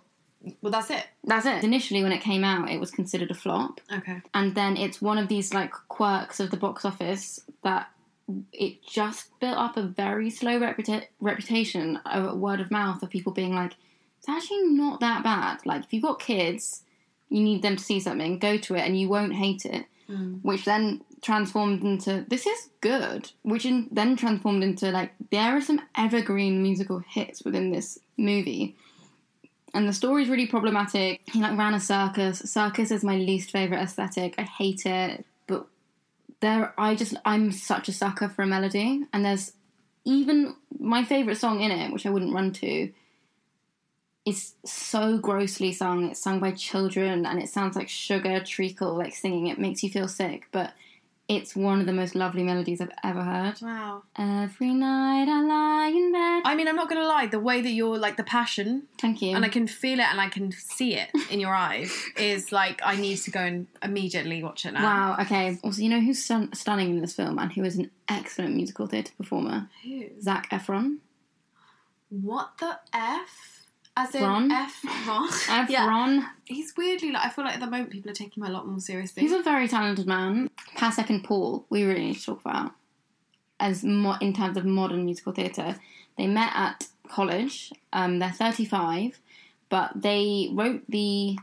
well 0.60 0.70
that's 0.70 0.90
it. 0.90 1.04
That's 1.24 1.46
it. 1.46 1.64
Initially, 1.64 2.02
when 2.02 2.12
it 2.12 2.20
came 2.20 2.44
out, 2.44 2.70
it 2.70 2.78
was 2.78 2.90
considered 2.90 3.30
a 3.30 3.34
flop, 3.34 3.80
Okay. 3.90 4.20
and 4.34 4.54
then 4.54 4.76
it's 4.76 5.00
one 5.00 5.16
of 5.16 5.28
these 5.28 5.54
like 5.54 5.72
quirks 5.88 6.38
of 6.38 6.50
the 6.50 6.58
box 6.58 6.84
office 6.84 7.40
that 7.62 7.88
it 8.52 8.84
just 8.86 9.38
built 9.40 9.56
up 9.56 9.76
a 9.76 9.82
very 9.82 10.30
slow 10.30 10.58
reputa- 10.58 11.06
reputation, 11.20 11.98
a 12.06 12.34
word 12.34 12.60
of 12.60 12.70
mouth 12.70 13.02
of 13.02 13.10
people 13.10 13.32
being 13.32 13.54
like, 13.54 13.74
it's 14.18 14.28
actually 14.28 14.68
not 14.68 15.00
that 15.00 15.22
bad. 15.22 15.64
Like 15.66 15.84
if 15.84 15.92
you've 15.92 16.02
got 16.02 16.20
kids, 16.20 16.82
you 17.28 17.42
need 17.42 17.62
them 17.62 17.76
to 17.76 17.84
see 17.84 18.00
something, 18.00 18.38
go 18.38 18.56
to 18.56 18.74
it, 18.74 18.80
and 18.80 18.98
you 18.98 19.08
won't 19.08 19.34
hate 19.34 19.66
it. 19.66 19.86
Hmm. 20.06 20.34
Which 20.42 20.64
then 20.64 21.02
transformed 21.22 21.82
into 21.82 22.24
this 22.28 22.46
is 22.46 22.68
good, 22.80 23.30
which 23.42 23.64
in, 23.64 23.88
then 23.90 24.16
transformed 24.16 24.62
into 24.62 24.90
like 24.90 25.12
there 25.30 25.56
are 25.56 25.60
some 25.60 25.80
evergreen 25.96 26.62
musical 26.62 26.98
hits 26.98 27.42
within 27.42 27.70
this 27.70 27.98
movie. 28.16 28.76
And 29.72 29.88
the 29.88 29.92
story's 29.92 30.28
really 30.28 30.46
problematic. 30.46 31.22
He 31.26 31.40
like 31.40 31.58
ran 31.58 31.74
a 31.74 31.80
circus. 31.80 32.38
Circus 32.38 32.90
is 32.90 33.02
my 33.02 33.16
least 33.16 33.50
favorite 33.50 33.80
aesthetic. 33.80 34.34
I 34.38 34.42
hate 34.42 34.86
it. 34.86 35.26
There, 36.40 36.74
I 36.78 36.94
just 36.94 37.14
I'm 37.24 37.52
such 37.52 37.88
a 37.88 37.92
sucker 37.92 38.28
for 38.28 38.42
a 38.42 38.46
melody. 38.46 39.04
And 39.12 39.24
there's 39.24 39.52
even 40.04 40.56
my 40.78 41.04
favorite 41.04 41.38
song 41.38 41.60
in 41.60 41.70
it, 41.70 41.92
which 41.92 42.06
I 42.06 42.10
wouldn't 42.10 42.34
run 42.34 42.52
to, 42.54 42.92
is 44.24 44.54
so 44.64 45.18
grossly 45.18 45.72
sung. 45.72 46.10
It's 46.10 46.20
sung 46.20 46.40
by 46.40 46.52
children, 46.52 47.26
and 47.26 47.42
it 47.42 47.48
sounds 47.48 47.76
like 47.76 47.88
sugar 47.88 48.40
treacle, 48.40 48.94
like 48.94 49.14
singing. 49.14 49.46
It 49.46 49.58
makes 49.58 49.82
you 49.82 49.90
feel 49.90 50.08
sick, 50.08 50.48
but 50.52 50.72
it's 51.26 51.56
one 51.56 51.80
of 51.80 51.86
the 51.86 51.92
most 51.92 52.14
lovely 52.14 52.42
melodies 52.42 52.80
I've 52.82 52.90
ever 53.02 53.22
heard. 53.22 53.54
Wow. 53.62 54.02
Every 54.18 54.74
night 54.74 55.26
I 55.26 55.40
lie 55.42 55.88
in 55.88 56.12
bed. 56.12 56.42
I 56.44 56.54
mean, 56.54 56.68
I'm 56.68 56.76
not 56.76 56.88
gonna 56.88 57.06
lie. 57.06 57.26
The 57.26 57.40
way 57.40 57.62
that 57.62 57.70
you're 57.70 57.96
like 57.96 58.16
the 58.16 58.24
passion, 58.24 58.84
Thank 59.00 59.22
you. 59.22 59.34
and 59.34 59.44
I 59.44 59.48
can 59.48 59.66
feel 59.66 60.00
it, 60.00 60.06
and 60.06 60.20
I 60.20 60.28
can 60.28 60.52
see 60.52 60.94
it 60.96 61.08
in 61.30 61.40
your 61.40 61.54
eyes, 61.54 61.90
is 62.18 62.52
like 62.52 62.80
I 62.84 62.96
need 62.96 63.16
to 63.18 63.30
go 63.30 63.40
and 63.40 63.66
immediately 63.82 64.42
watch 64.42 64.66
it 64.66 64.72
now. 64.72 64.82
Wow. 64.82 65.16
Okay. 65.22 65.58
Also, 65.64 65.80
you 65.80 65.88
know 65.88 66.00
who's 66.00 66.22
stun- 66.22 66.52
stunning 66.52 66.90
in 66.90 67.00
this 67.00 67.14
film 67.14 67.38
and 67.38 67.52
who 67.52 67.64
is 67.64 67.76
an 67.76 67.90
excellent 68.08 68.54
musical 68.54 68.86
theatre 68.86 69.12
performer? 69.16 69.70
Who? 69.82 70.04
Zac 70.20 70.50
Efron. 70.50 70.98
What 72.10 72.58
the 72.58 72.78
f? 72.92 73.53
As 73.96 74.14
in 74.14 74.22
Ron? 74.22 74.50
F 74.50 74.84
Ron. 75.06 75.28
Efron. 75.30 75.68
Yeah. 75.68 76.28
He's 76.44 76.74
weirdly 76.76 77.12
like 77.12 77.24
I 77.26 77.28
feel 77.30 77.44
like 77.44 77.54
at 77.54 77.60
the 77.60 77.66
moment 77.70 77.90
people 77.90 78.10
are 78.10 78.14
taking 78.14 78.42
him 78.42 78.50
a 78.50 78.52
lot 78.52 78.66
more 78.66 78.80
seriously. 78.80 79.22
He's 79.22 79.32
a 79.32 79.42
very 79.42 79.68
talented 79.68 80.06
man. 80.06 80.50
Pasek 80.76 81.10
and 81.10 81.22
Paul, 81.22 81.64
we 81.70 81.84
really 81.84 82.06
need 82.06 82.16
to 82.16 82.26
talk 82.26 82.40
about 82.40 82.72
as 83.60 83.84
mo- 83.84 84.16
in 84.20 84.32
terms 84.32 84.56
of 84.56 84.64
modern 84.64 85.04
musical 85.04 85.32
theatre. 85.32 85.76
They 86.18 86.26
met 86.26 86.50
at 86.54 86.88
college. 87.08 87.72
Um, 87.92 88.18
they're 88.18 88.30
35. 88.32 89.20
but 89.68 89.92
they 89.94 90.50
wrote 90.52 90.82
the 90.88 91.38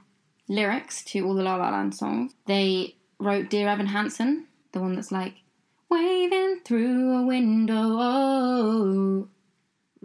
lyrics 0.50 1.04
to 1.06 1.26
all 1.26 1.34
the 1.34 1.44
La 1.44 1.56
La 1.56 1.70
Land 1.70 1.96
songs. 1.96 2.34
They 2.48 2.96
wrote 3.20 3.50
Dear 3.50 3.70
Evan 3.70 3.88
Hansen, 3.88 4.48
the 4.74 4.80
one 4.82 4.96
that's 4.96 5.12
like 5.12 5.36
waving 5.90 6.60
through 6.66 7.18
a 7.18 7.26
window. 7.26 7.74
Oh, 7.76 9.28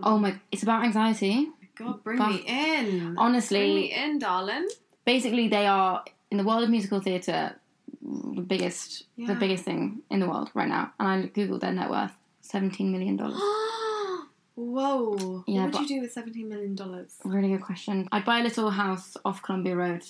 oh 0.03 0.19
my! 0.19 0.39
It's 0.53 0.63
about 0.63 0.85
anxiety. 0.85 1.49
God, 1.77 2.03
bring 2.03 2.19
But 2.19 2.31
me 2.31 2.45
in. 2.47 3.17
honestly- 3.19 3.59
bring 3.61 3.75
me 3.75 3.93
in, 3.93 4.19
darling. 4.19 4.67
Basically, 5.05 5.49
they 5.49 5.67
are 5.67 6.05
in 6.31 6.39
the 6.39 6.45
world 6.45 6.63
of 6.65 6.71
musical 6.71 7.01
theatre 7.01 7.59
the 8.03 8.41
biggest, 8.43 9.05
Yeah. 9.17 9.29
the 9.29 9.35
biggest 9.35 9.65
thing 9.65 10.03
in 10.11 10.21
the 10.21 10.29
world 10.29 10.51
right 10.55 10.69
now. 10.69 10.93
And 11.01 11.09
I 11.09 11.27
googled 11.29 11.61
their 11.61 11.73
net 11.73 11.91
worth: 11.91 12.13
seventeen 12.41 12.91
million 12.93 13.17
dollars. 13.17 13.41
Whoa. 14.55 15.45
Yeah, 15.47 15.65
what 15.65 15.75
would 15.75 15.91
you 15.91 15.97
do 15.97 16.01
with 16.01 16.15
$17 16.15 16.47
million? 16.49 16.77
Really 17.25 17.49
good 17.49 17.61
question. 17.61 18.09
I'd 18.11 18.25
buy 18.25 18.41
a 18.41 18.43
little 18.43 18.71
house 18.71 19.15
off 19.23 19.43
Columbia 19.43 19.77
Road 19.77 20.03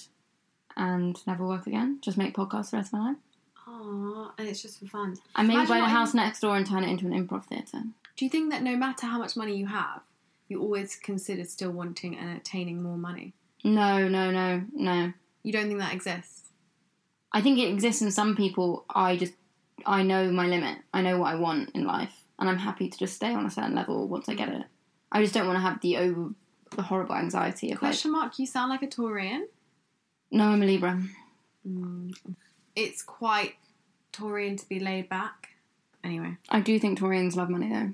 and 0.77 1.21
never 1.27 1.45
work 1.45 1.67
again. 1.67 1.99
Just 2.01 2.17
make 2.17 2.35
podcasts 2.37 2.71
the 2.71 2.77
rest 2.77 2.93
of 2.93 3.01
my 3.01 3.09
life. 3.09 3.17
Aww, 3.69 4.31
and 4.39 4.47
it's 4.49 4.63
just 4.63 4.79
for 4.79 4.87
fun. 4.87 5.17
I 5.35 5.43
Imagine 5.43 5.67
buy 5.67 5.81
the 5.81 5.87
house 5.87 6.15
next 6.15 6.41
door 6.41 6.57
and 6.57 6.65
turn 6.65 6.85
it 6.85 6.91
into 6.91 7.07
an 7.07 7.13
improv 7.27 7.47
theatre. 7.47 7.83
Do 8.17 8.25
you 8.25 8.31
think 8.31 8.51
that 8.53 8.63
no 8.63 8.77
matter 8.77 9.07
how 9.07 9.19
much 9.19 9.37
money 9.37 9.57
you 9.57 9.67
have, 9.67 10.01
you 10.49 10.61
always 10.61 10.97
consider 10.97 11.45
still 11.45 11.71
wanting 11.71 12.17
and 12.17 12.37
attaining 12.37 12.83
more 12.83 12.97
money? 12.97 13.35
No, 13.65 14.09
no, 14.09 14.31
no, 14.31 14.65
no. 14.73 15.13
You 15.43 15.53
don't 15.53 15.67
think 15.69 15.81
that 15.81 15.95
exists? 15.95 16.43
I 17.33 17.41
think 17.41 17.59
it 17.59 17.69
exists 17.69 18.03
in 18.03 18.11
some 18.11 18.37
people. 18.37 18.85
I 18.89 19.17
just, 19.17 19.33
I 19.85 20.03
know 20.03 20.31
my 20.31 20.47
limit. 20.47 20.79
I 20.95 21.03
know 21.03 21.19
what 21.19 21.33
I 21.33 21.37
want 21.37 21.71
in 21.75 21.85
life, 21.85 22.15
and 22.39 22.49
I'm 22.49 22.59
happy 22.59 22.89
to 22.89 22.99
just 22.99 23.15
stay 23.15 23.33
on 23.33 23.47
a 23.47 23.51
certain 23.51 23.75
level 23.75 24.09
once 24.09 24.29
I 24.29 24.35
get 24.35 24.49
it. 24.49 24.65
I 25.13 25.23
just 25.23 25.35
don't 25.35 25.47
want 25.47 25.57
to 25.57 25.63
have 25.63 25.81
the 25.81 25.97
over, 25.99 26.31
the 26.75 26.83
horrible 26.83 27.15
anxiety 27.15 27.69
of 27.73 27.75
like, 27.83 27.91
Question 27.91 28.13
mark, 28.13 28.39
you 28.39 28.47
sound 28.47 28.71
like 28.71 28.83
a 28.83 28.87
Taurian. 28.87 29.43
no, 30.31 30.45
I'm 30.45 30.63
a 30.63 30.67
Libra. 30.67 31.03
Mm. 31.67 32.15
It's 32.75 33.03
quite 33.03 33.55
Taurian 34.13 34.59
to 34.61 34.69
be 34.69 34.79
laid 34.81 35.09
back. 35.09 35.51
Anyway. 36.05 36.37
I 36.49 36.61
do 36.61 36.79
think 36.79 36.99
Taurians 36.99 37.35
love 37.37 37.51
money 37.51 37.69
though, 37.69 37.93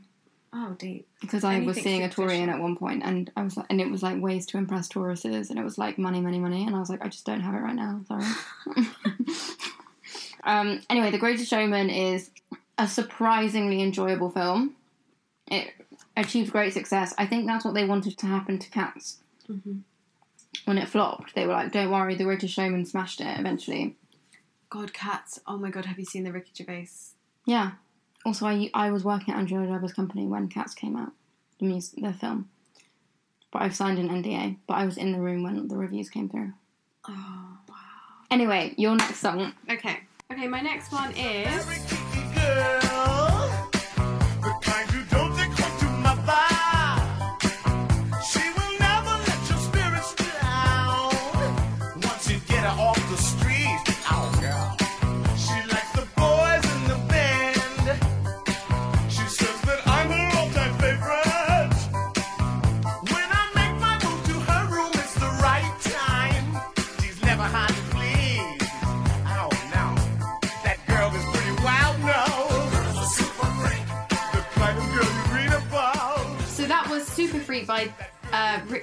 Oh, 0.54 0.76
deep. 0.78 1.08
because 1.20 1.44
I 1.44 1.60
was 1.60 1.80
seeing 1.80 2.04
a. 2.04 2.08
Taurian 2.08 2.48
at 2.48 2.60
one 2.60 2.76
point, 2.76 3.02
and 3.04 3.30
I 3.36 3.42
was 3.42 3.56
like, 3.56 3.66
and 3.70 3.80
it 3.80 3.90
was 3.90 4.02
like 4.02 4.20
ways 4.20 4.44
to 4.46 4.58
impress 4.58 4.86
Tauruses, 4.88 5.48
and 5.48 5.58
it 5.58 5.64
was 5.64 5.78
like 5.78 5.96
money, 5.98 6.20
money, 6.20 6.38
money, 6.38 6.66
and 6.66 6.76
I 6.76 6.78
was 6.78 6.90
like, 6.90 7.02
I 7.02 7.08
just 7.08 7.24
don't 7.24 7.40
have 7.40 7.54
it 7.54 7.58
right 7.58 7.74
now. 7.74 8.02
Sorry. 8.06 8.24
um. 10.44 10.82
Anyway, 10.90 11.10
The 11.10 11.18
Greatest 11.18 11.48
Showman 11.48 11.88
is 11.88 12.30
a 12.76 12.86
surprisingly 12.86 13.80
enjoyable 13.80 14.28
film. 14.28 14.76
It 15.46 15.70
achieved 16.16 16.52
great 16.52 16.74
success. 16.74 17.14
I 17.16 17.26
think 17.26 17.46
that's 17.46 17.64
what 17.64 17.72
they 17.74 17.84
wanted 17.84 18.18
to 18.18 18.26
happen 18.26 18.58
to 18.58 18.70
Cats. 18.70 19.18
When 20.66 20.78
it 20.78 20.88
flopped, 20.88 21.34
they 21.34 21.46
were 21.46 21.54
like, 21.54 21.72
"Don't 21.72 21.90
worry, 21.90 22.14
The 22.14 22.24
Greatest 22.24 22.54
Showman 22.54 22.84
smashed 22.84 23.20
it 23.22 23.40
eventually." 23.40 23.96
God, 24.68 24.92
cats. 24.92 25.38
Oh 25.46 25.56
my 25.58 25.70
god, 25.70 25.86
have 25.86 25.98
you 25.98 26.04
seen 26.04 26.24
the 26.24 26.32
Ricky 26.32 26.52
Gervais? 26.54 26.88
Yeah. 27.46 27.72
Also, 28.24 28.46
I 28.46 28.70
I 28.74 28.90
was 28.90 29.04
working 29.04 29.34
at 29.34 29.38
Andrew 29.38 29.58
Lloyd 29.58 29.70
Webber's 29.70 29.92
company 29.92 30.26
when 30.26 30.48
Cats 30.48 30.74
came 30.74 30.96
out, 30.96 31.12
the 31.58 31.66
mus 31.66 31.90
the 31.90 32.12
film. 32.12 32.48
But 33.50 33.62
I've 33.62 33.76
signed 33.76 33.98
an 33.98 34.08
NDA. 34.08 34.56
But 34.66 34.74
I 34.74 34.86
was 34.86 34.96
in 34.96 35.12
the 35.12 35.20
room 35.20 35.42
when 35.42 35.68
the 35.68 35.76
reviews 35.76 36.08
came 36.08 36.28
through. 36.28 36.52
Oh, 37.06 37.58
wow. 37.68 37.76
Anyway, 38.30 38.74
your 38.78 38.96
next 38.96 39.18
song. 39.18 39.52
Okay. 39.70 40.00
Okay, 40.32 40.48
my 40.48 40.60
next 40.60 40.90
one 40.92 41.12
is. 41.12 41.91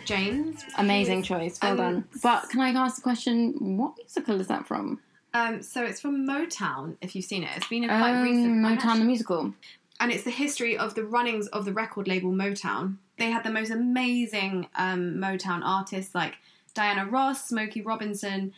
James. 0.09 0.63
Amazing 0.77 1.21
choice. 1.23 1.59
Well 1.61 1.71
Um, 1.73 1.77
done. 1.77 2.03
But 2.23 2.49
can 2.49 2.61
I 2.61 2.69
ask 2.71 2.95
the 2.95 3.01
question? 3.01 3.77
What 3.77 3.95
musical 3.97 4.41
is 4.41 4.47
that 4.47 4.67
from? 4.67 4.99
Um, 5.35 5.61
so 5.61 5.83
it's 5.83 6.01
from 6.01 6.25
Motown, 6.25 6.97
if 7.01 7.15
you've 7.15 7.25
seen 7.25 7.43
it. 7.43 7.49
It's 7.55 7.67
been 7.67 7.83
a 7.83 7.87
quite 7.87 8.21
recent 8.23 8.47
Um, 8.47 8.61
one, 8.63 8.77
Motown 8.77 8.97
the 8.97 9.05
musical. 9.05 9.53
and 9.99 10.11
it's 10.11 10.23
the 10.23 10.31
history 10.31 10.75
of 10.77 10.95
the 10.95 11.03
runnings 11.03 11.47
of 11.49 11.65
the 11.65 11.73
record 11.73 12.07
label 12.07 12.31
Motown. 12.31 12.97
They 13.17 13.29
had 13.29 13.43
the 13.43 13.51
most 13.51 13.69
amazing 13.69 14.67
um, 14.75 15.15
Motown 15.17 15.61
artists 15.63 16.15
like 16.15 16.37
Diana 16.73 17.05
Ross, 17.05 17.47
Smokey 17.47 17.81
Robinson, 17.81 18.53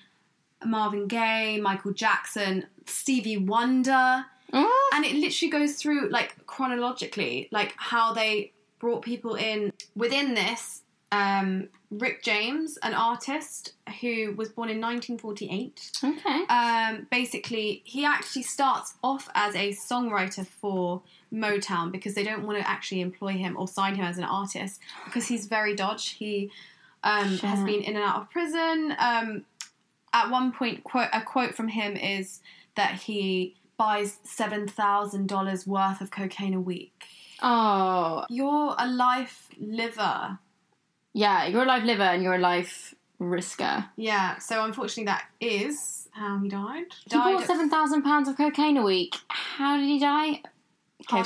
Marvin 0.64 1.08
Gaye, 1.08 1.60
Michael 1.60 1.92
Jackson, 1.92 2.66
Stevie 2.86 3.38
Wonder, 3.38 4.26
Oh, 4.54 4.92
and 4.94 5.06
it 5.06 5.16
literally 5.16 5.50
goes 5.50 5.76
through 5.76 6.10
like 6.10 6.46
chronologically, 6.46 7.48
like 7.52 7.74
how 7.78 8.14
they 8.14 8.52
brought 8.80 9.02
people 9.02 9.36
in 9.36 9.72
within 9.96 10.34
this. 10.34 10.81
Um, 11.12 11.68
Rick 11.92 12.24
James, 12.24 12.78
an 12.84 12.94
artist 12.94 13.74
who 14.00 14.34
was 14.38 14.48
born 14.48 14.70
in 14.70 14.80
1948 14.80 15.92
okay. 16.02 16.46
um, 16.48 17.06
basically, 17.12 17.82
he 17.84 18.06
actually 18.06 18.44
starts 18.44 18.94
off 19.04 19.28
as 19.36 19.54
a 19.56 19.72
songwriter 19.72 20.48
for 20.48 21.02
Motown 21.34 21.92
because 21.92 22.14
they 22.14 22.24
don't 22.24 22.46
want 22.46 22.60
to 22.60 22.70
actually 22.70 23.02
employ 23.02 23.34
him 23.34 23.58
or 23.58 23.68
sign 23.68 23.96
him 23.96 24.06
as 24.06 24.18
an 24.18 24.24
artist 24.24 24.80
because 25.04 25.28
he's 25.28 25.48
very 25.48 25.76
dodge. 25.76 26.12
He 26.12 26.50
um, 27.04 27.38
has 27.40 27.60
been 27.64 27.82
in 27.82 27.96
and 27.96 28.04
out 28.04 28.22
of 28.22 28.30
prison. 28.30 28.96
Um, 28.98 29.46
at 30.14 30.30
one 30.30 30.52
point, 30.52 30.84
quote, 30.84 31.10
a 31.12 31.22
quote 31.22 31.56
from 31.56 31.68
him 31.68 31.98
is 31.98 32.42
that 32.76 32.96
he 33.02 33.56
buys 33.78 34.20
seven 34.24 34.68
thousand 34.68 35.28
dollars 35.28 35.66
worth 35.66 36.02
of 36.02 36.12
cocaine 36.12 36.54
a 36.54 36.60
week. 36.60 37.04
Oh, 37.42 38.26
You're 38.30 38.76
a 38.78 38.88
life 38.88 39.50
liver. 39.60 40.40
Yeah. 41.14 41.46
You're 41.48 41.64
a 41.64 41.66
live 41.66 41.84
liver 41.84 42.04
and 42.04 42.24
you're 42.24 42.36
a 42.36 42.40
life 42.40 42.94
risker. 43.20 43.88
Yeah. 43.96 44.38
So 44.40 44.64
unfortunately, 44.64 45.06
that 45.06 45.26
is 45.40 46.08
how 46.12 46.40
he 46.40 46.50
died. 46.50 46.86
He 47.06 47.10
died 47.12 47.36
bought 47.38 47.46
seven 47.46 47.70
thousand 47.70 48.04
pounds 48.04 48.28
of 48.28 48.38
cocaine 48.38 48.78
a 48.78 48.84
week. 48.84 49.16
How 49.30 49.78
did 49.78 49.86
he 49.86 50.00
die? 50.00 50.42
Heart 51.08 51.26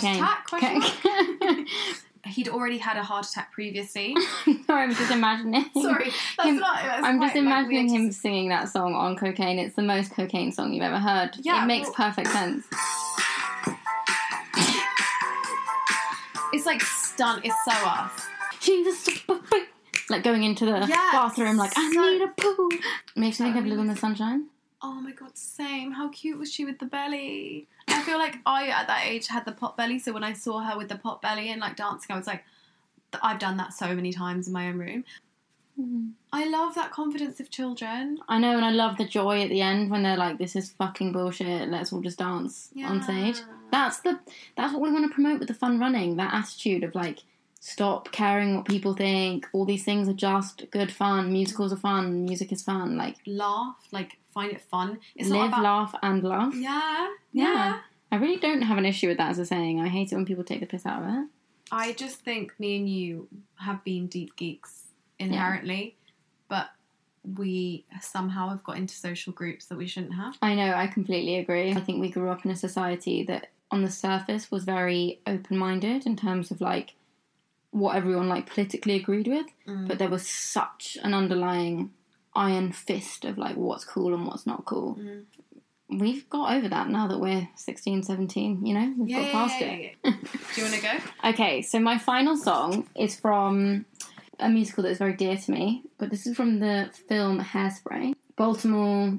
Cocaine. 0.49 0.81
attack, 0.81 1.67
He'd 2.25 2.47
already 2.47 2.79
had 2.79 2.97
a 2.97 3.03
heart 3.03 3.27
attack 3.27 3.51
previously. 3.51 4.15
Sorry, 4.65 4.83
I'm 4.83 4.95
just 4.95 5.11
imagining. 5.11 5.65
Sorry, 5.79 6.11
that's 6.37 6.49
him- 6.49 6.57
not. 6.57 6.81
That's 6.81 7.03
I'm 7.05 7.19
just 7.21 7.33
quite, 7.33 7.35
like, 7.35 7.35
imagining 7.35 7.89
him 7.89 8.07
to- 8.07 8.13
singing 8.13 8.49
that 8.49 8.67
song 8.69 8.95
on 8.95 9.15
cocaine. 9.15 9.59
It's 9.59 9.75
the 9.75 9.83
most 9.83 10.11
cocaine 10.11 10.51
song 10.51 10.73
you've 10.73 10.81
ever 10.83 10.97
heard. 10.97 11.31
Yeah, 11.41 11.63
it 11.63 11.67
makes 11.67 11.85
well- 11.87 11.93
perfect 12.09 12.29
sense. 12.29 12.65
It's 16.53 16.65
like 16.65 16.81
stunt. 16.81 17.45
It's 17.45 17.55
so 17.65 17.71
us. 17.73 18.11
She's 18.59 18.87
a 18.87 18.93
super 18.95 19.35
freak. 19.43 19.67
Like 20.09 20.23
going 20.23 20.43
into 20.43 20.65
the 20.65 20.85
Yes, 20.87 21.11
bathroom, 21.13 21.57
like 21.57 21.71
I 21.77 21.91
so- 21.91 22.01
need 22.01 22.21
a 22.21 22.27
poo. 22.27 22.69
Makes 23.15 23.39
me 23.39 23.47
think 23.47 23.57
of 23.57 23.65
Little 23.65 23.81
in 23.81 23.87
the 23.87 23.95
Sunshine. 23.95 24.47
Oh 24.81 25.01
my 25.01 25.11
god, 25.11 25.35
same. 25.37 25.91
How 25.93 26.09
cute 26.09 26.37
was 26.37 26.51
she 26.53 26.63
with 26.63 26.77
the 26.79 26.85
belly? 26.85 27.67
I 27.87 28.01
feel 28.01 28.17
like 28.19 28.37
I 28.45 28.67
at 28.67 28.87
that 28.87 29.05
age 29.07 29.27
had 29.27 29.45
the 29.45 29.51
pot 29.51 29.75
belly, 29.77 29.97
so 29.97 30.13
when 30.13 30.23
I 30.23 30.33
saw 30.33 30.59
her 30.59 30.77
with 30.77 30.89
the 30.89 30.95
pot 30.97 31.21
belly 31.21 31.49
and 31.49 31.59
like 31.59 31.75
dancing, 31.75 32.13
I 32.13 32.17
was 32.17 32.27
like, 32.27 32.43
I've 33.23 33.39
done 33.39 33.57
that 33.57 33.73
so 33.73 33.95
many 33.95 34.11
times 34.13 34.45
in 34.47 34.53
my 34.53 34.67
own 34.67 34.77
room. 34.77 35.03
Mm-hmm. 35.79 36.07
I 36.31 36.47
love 36.47 36.75
that 36.75 36.91
confidence 36.91 37.39
of 37.39 37.49
children. 37.49 38.19
I 38.29 38.37
know, 38.37 38.55
and 38.55 38.63
I 38.65 38.71
love 38.71 38.97
the 38.97 39.05
joy 39.07 39.41
at 39.41 39.49
the 39.49 39.61
end 39.61 39.89
when 39.89 40.03
they're 40.03 40.17
like, 40.17 40.37
"This 40.37 40.55
is 40.55 40.71
fucking 40.71 41.11
bullshit. 41.13 41.69
Let's 41.69 41.91
all 41.91 42.01
just 42.01 42.19
dance 42.19 42.69
on 42.85 43.01
stage." 43.01 43.41
That's 43.71 43.99
the 44.01 44.19
that's 44.55 44.71
what 44.71 44.81
we 44.81 44.91
want 44.91 45.05
to 45.09 45.13
promote 45.13 45.39
with 45.39 45.47
the 45.47 45.53
fun 45.53 45.79
running. 45.79 46.15
That 46.17 46.33
attitude 46.33 46.83
of 46.83 46.93
like, 46.95 47.23
stop 47.67 48.11
caring 48.11 48.55
what 48.55 48.65
people 48.65 48.93
think. 48.93 49.47
All 49.51 49.65
these 49.65 49.83
things 49.83 50.07
are 50.07 50.13
just 50.13 50.69
good 50.69 50.91
fun. 50.91 51.33
Musicals 51.33 51.73
are 51.73 51.77
fun. 51.77 52.23
Music 52.23 52.51
is 52.51 52.61
fun. 52.61 52.95
Like 52.95 53.15
Laugh, 53.25 53.75
like 53.91 54.19
find 54.31 54.51
it 54.51 54.61
fun. 54.61 54.99
It's 55.15 55.29
live, 55.29 55.47
about 55.47 55.63
laugh, 55.63 55.95
and 56.03 56.23
laugh. 56.23 56.53
yeah, 56.55 57.07
Yeah. 57.33 57.53
yeah. 57.53 57.79
I 58.11 58.17
really 58.17 58.37
don't 58.37 58.61
have 58.61 58.77
an 58.77 58.85
issue 58.85 59.07
with 59.07 59.17
that 59.17 59.31
as 59.31 59.39
a 59.39 59.45
saying. 59.47 59.81
I 59.81 59.87
hate 59.87 60.11
it 60.11 60.15
when 60.15 60.25
people 60.27 60.43
take 60.43 60.59
the 60.59 60.67
piss 60.67 60.85
out 60.85 61.01
of 61.01 61.09
it. 61.09 61.27
I 61.71 61.93
just 61.93 62.17
think 62.19 62.53
me 62.59 62.77
and 62.77 62.87
you 62.87 63.27
have 63.55 63.83
been 63.83 64.05
deep 64.05 64.35
geeks 64.35 64.83
inherently, 65.17 65.95
but 66.47 66.67
we 67.35 67.83
somehow 67.99 68.49
have 68.49 68.63
got 68.63 68.77
into 68.77 68.93
social 68.93 69.33
groups 69.33 69.65
that 69.65 69.77
we 69.77 69.87
shouldn't 69.87 70.13
have. 70.13 70.37
I 70.43 70.53
know, 70.53 70.71
I 70.75 70.85
completely 70.85 71.37
agree. 71.37 71.71
I 71.71 71.79
think 71.81 71.99
we 71.99 72.09
grew 72.11 72.29
up 72.29 72.45
in 72.45 72.51
a 72.51 72.55
society 72.55 73.23
that, 73.23 73.47
on 73.71 73.81
the 73.81 73.89
surface, 73.89 74.51
was 74.51 74.63
very 74.65 75.19
open 75.25 75.57
minded 75.57 76.05
in 76.05 76.15
terms 76.15 76.51
of 76.51 76.61
like 76.61 76.93
what 77.75 77.95
everyone 77.97 78.29
like 78.29 78.45
politically 78.49 78.95
agreed 78.95 79.27
with, 79.27 79.47
Mm. 79.67 79.87
but 79.87 79.99
there 79.99 80.09
was 80.09 80.25
such 80.27 80.97
an 81.03 81.13
underlying 81.13 81.91
iron 82.33 82.71
fist 82.71 83.25
of 83.25 83.37
like 83.37 83.55
what's 83.57 83.83
cool 83.83 84.13
and 84.13 84.25
what's 84.25 84.45
not 84.47 84.63
cool. 84.65 84.95
Mm. 84.95 85.23
We've 85.89 86.27
got 86.29 86.55
over 86.55 86.67
that 86.69 86.89
now 86.89 87.07
that 87.07 87.19
we're 87.19 87.47
16, 87.55 88.03
17, 88.03 88.65
you 88.65 88.73
know? 88.73 88.93
We've 88.97 89.09
Yeah, 89.09 89.23
got 89.23 89.31
past 89.31 89.61
yeah, 89.61 89.67
it. 89.67 89.95
yeah, 90.03 90.11
yeah. 90.11 90.11
Do 90.55 90.61
you 90.61 90.67
want 90.67 90.75
to 90.75 90.81
go? 90.81 91.29
Okay, 91.29 91.61
so 91.61 91.79
my 91.79 91.97
final 91.97 92.37
song 92.37 92.87
is 92.95 93.19
from 93.19 93.85
a 94.39 94.49
musical 94.49 94.83
that 94.83 94.89
is 94.91 94.97
very 94.97 95.13
dear 95.13 95.35
to 95.37 95.51
me, 95.51 95.83
but 95.97 96.09
this 96.09 96.25
is 96.25 96.35
from 96.35 96.59
the 96.59 96.89
film 97.09 97.39
Hairspray. 97.41 98.13
Baltimore, 98.37 99.17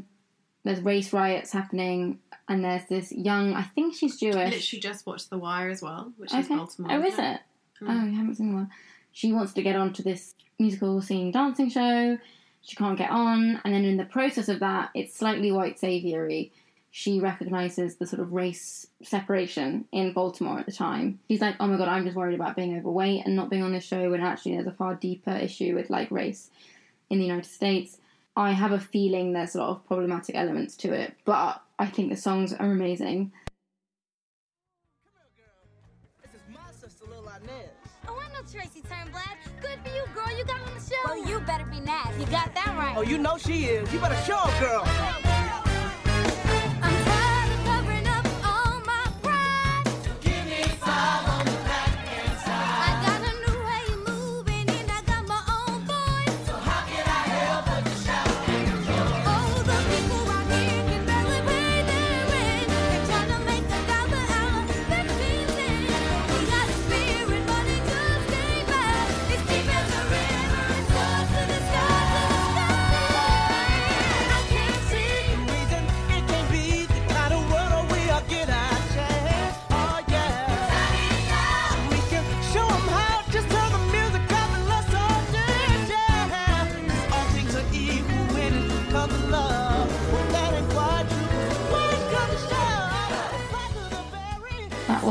there's 0.65 0.81
race 0.81 1.13
riots 1.13 1.53
happening, 1.53 2.19
and 2.49 2.65
there's 2.65 2.87
this 2.89 3.13
young, 3.13 3.55
I 3.55 3.63
think 3.63 3.95
she's 3.95 4.19
Jewish. 4.19 4.35
I 4.37 4.45
literally 4.47 4.81
just 4.81 5.07
watched 5.07 5.31
The 5.31 5.39
Wire 5.39 5.69
as 5.71 5.83
well, 5.83 6.13
which 6.17 6.33
is 6.35 6.49
Baltimore. 6.49 6.91
Oh, 6.93 7.01
is 7.03 7.13
isn't 7.15 7.41
Oh, 7.83 8.05
you 8.05 8.17
haven't 8.17 8.37
seen 8.37 8.55
one. 8.55 8.71
She 9.13 9.33
wants 9.33 9.53
to 9.55 9.63
get 9.63 9.77
onto 9.77 10.03
this 10.03 10.35
musical 10.59 11.01
singing 11.01 11.31
dancing 11.31 11.71
show. 11.71 12.19
She 12.63 12.77
can't 12.77 12.99
get 12.99 13.11
on, 13.11 13.61
and 13.65 13.75
then 13.75 13.85
in 13.85 13.97
the 13.97 14.05
process 14.05 14.49
of 14.49 14.61
that, 14.61 14.91
it's 14.95 15.17
slightly 15.17 15.53
white 15.53 15.79
saviory. 15.79 16.53
She 16.91 17.21
recognizes 17.21 17.97
the 17.97 18.07
sort 18.07 18.21
of 18.21 18.33
race 18.33 18.87
separation 19.03 19.85
in 19.93 20.13
Baltimore 20.13 20.59
at 20.59 20.67
the 20.67 20.73
time. 20.73 21.21
She's 21.29 21.41
like, 21.41 21.57
"Oh 21.61 21.67
my 21.67 21.77
god, 21.77 21.89
I'm 21.89 22.05
just 22.05 22.17
worried 22.17 22.35
about 22.35 22.57
being 22.57 22.77
overweight 22.77 23.25
and 23.25 23.37
not 23.37 23.51
being 23.51 23.63
on 23.63 23.73
this 23.73 23.85
show." 23.85 24.11
When 24.11 24.21
actually, 24.21 24.55
there's 24.55 24.67
a 24.67 24.73
far 24.73 24.95
deeper 24.95 25.33
issue 25.33 25.75
with 25.75 25.91
like 25.91 26.11
race 26.11 26.51
in 27.11 27.19
the 27.19 27.25
United 27.25 27.49
States. 27.49 27.99
I 28.37 28.53
have 28.53 28.73
a 28.73 28.81
feeling 28.81 29.33
there's 29.33 29.55
a 29.55 29.61
lot 29.61 29.71
of 29.71 29.87
problematic 29.87 30.35
elements 30.35 30.77
to 30.79 30.93
it, 30.93 31.15
but 31.25 31.63
I 31.79 31.87
think 31.87 32.11
the 32.11 32.17
songs 32.17 32.53
are 32.53 32.71
amazing. 32.71 33.33
Tracy 38.87 38.95
Turnblad. 38.95 39.61
Good 39.61 39.79
for 39.83 39.89
you, 39.89 40.05
girl. 40.15 40.37
You 40.37 40.45
got 40.45 40.61
on 40.61 40.75
the 40.75 40.81
show. 40.81 40.97
Well, 41.05 41.27
you 41.27 41.41
better 41.41 41.65
be 41.65 41.81
nice. 41.81 42.19
You 42.19 42.27
got 42.27 42.55
that 42.55 42.75
right. 42.79 42.95
Oh, 42.97 43.03
you 43.03 43.19
know 43.19 43.39
she 43.39 43.65
is. 43.65 43.93
You 43.93 44.01
better 44.01 44.17
show 44.25 44.37
her, 44.37 44.61
girl. 44.61 45.36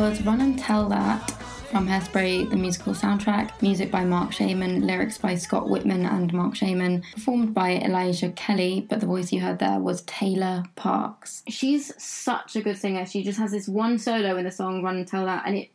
Was 0.06 0.22
Run 0.22 0.40
and 0.40 0.60
Tell 0.60 0.88
That 0.90 1.32
from 1.72 1.88
Hairspray, 1.88 2.52
the 2.52 2.56
musical 2.56 2.94
soundtrack. 2.94 3.60
Music 3.64 3.90
by 3.90 4.06
Marc 4.06 4.34
Shaiman, 4.34 4.86
lyrics 4.86 5.18
by 5.18 5.34
Scott 5.34 5.64
Wittman 5.64 6.08
and 6.08 6.32
Marc 6.32 6.56
Shaiman, 6.56 7.02
performed 7.16 7.56
by 7.56 7.78
Elijah 7.78 8.30
Kelley, 8.34 8.86
but 8.88 9.00
the 9.00 9.08
voice 9.08 9.34
you 9.34 9.42
heard 9.42 9.58
there 9.58 9.80
was 9.80 10.04
Taylor 10.04 10.64
Parks. 10.76 11.42
She's 11.50 11.92
such 12.02 12.56
a 12.56 12.62
good 12.62 12.78
singer. 12.78 13.08
She 13.08 13.24
just 13.24 13.40
has 13.40 13.50
this 13.50 13.68
one 13.68 13.98
solo 13.98 14.38
in 14.38 14.46
the 14.46 14.52
song 14.52 14.84
Run 14.84 14.98
and 14.98 15.08
Tell 15.08 15.26
That, 15.26 15.42
and 15.48 15.58
it 15.58 15.72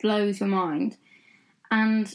blows 0.00 0.40
your 0.40 0.48
mind. 0.48 0.96
And 1.70 2.12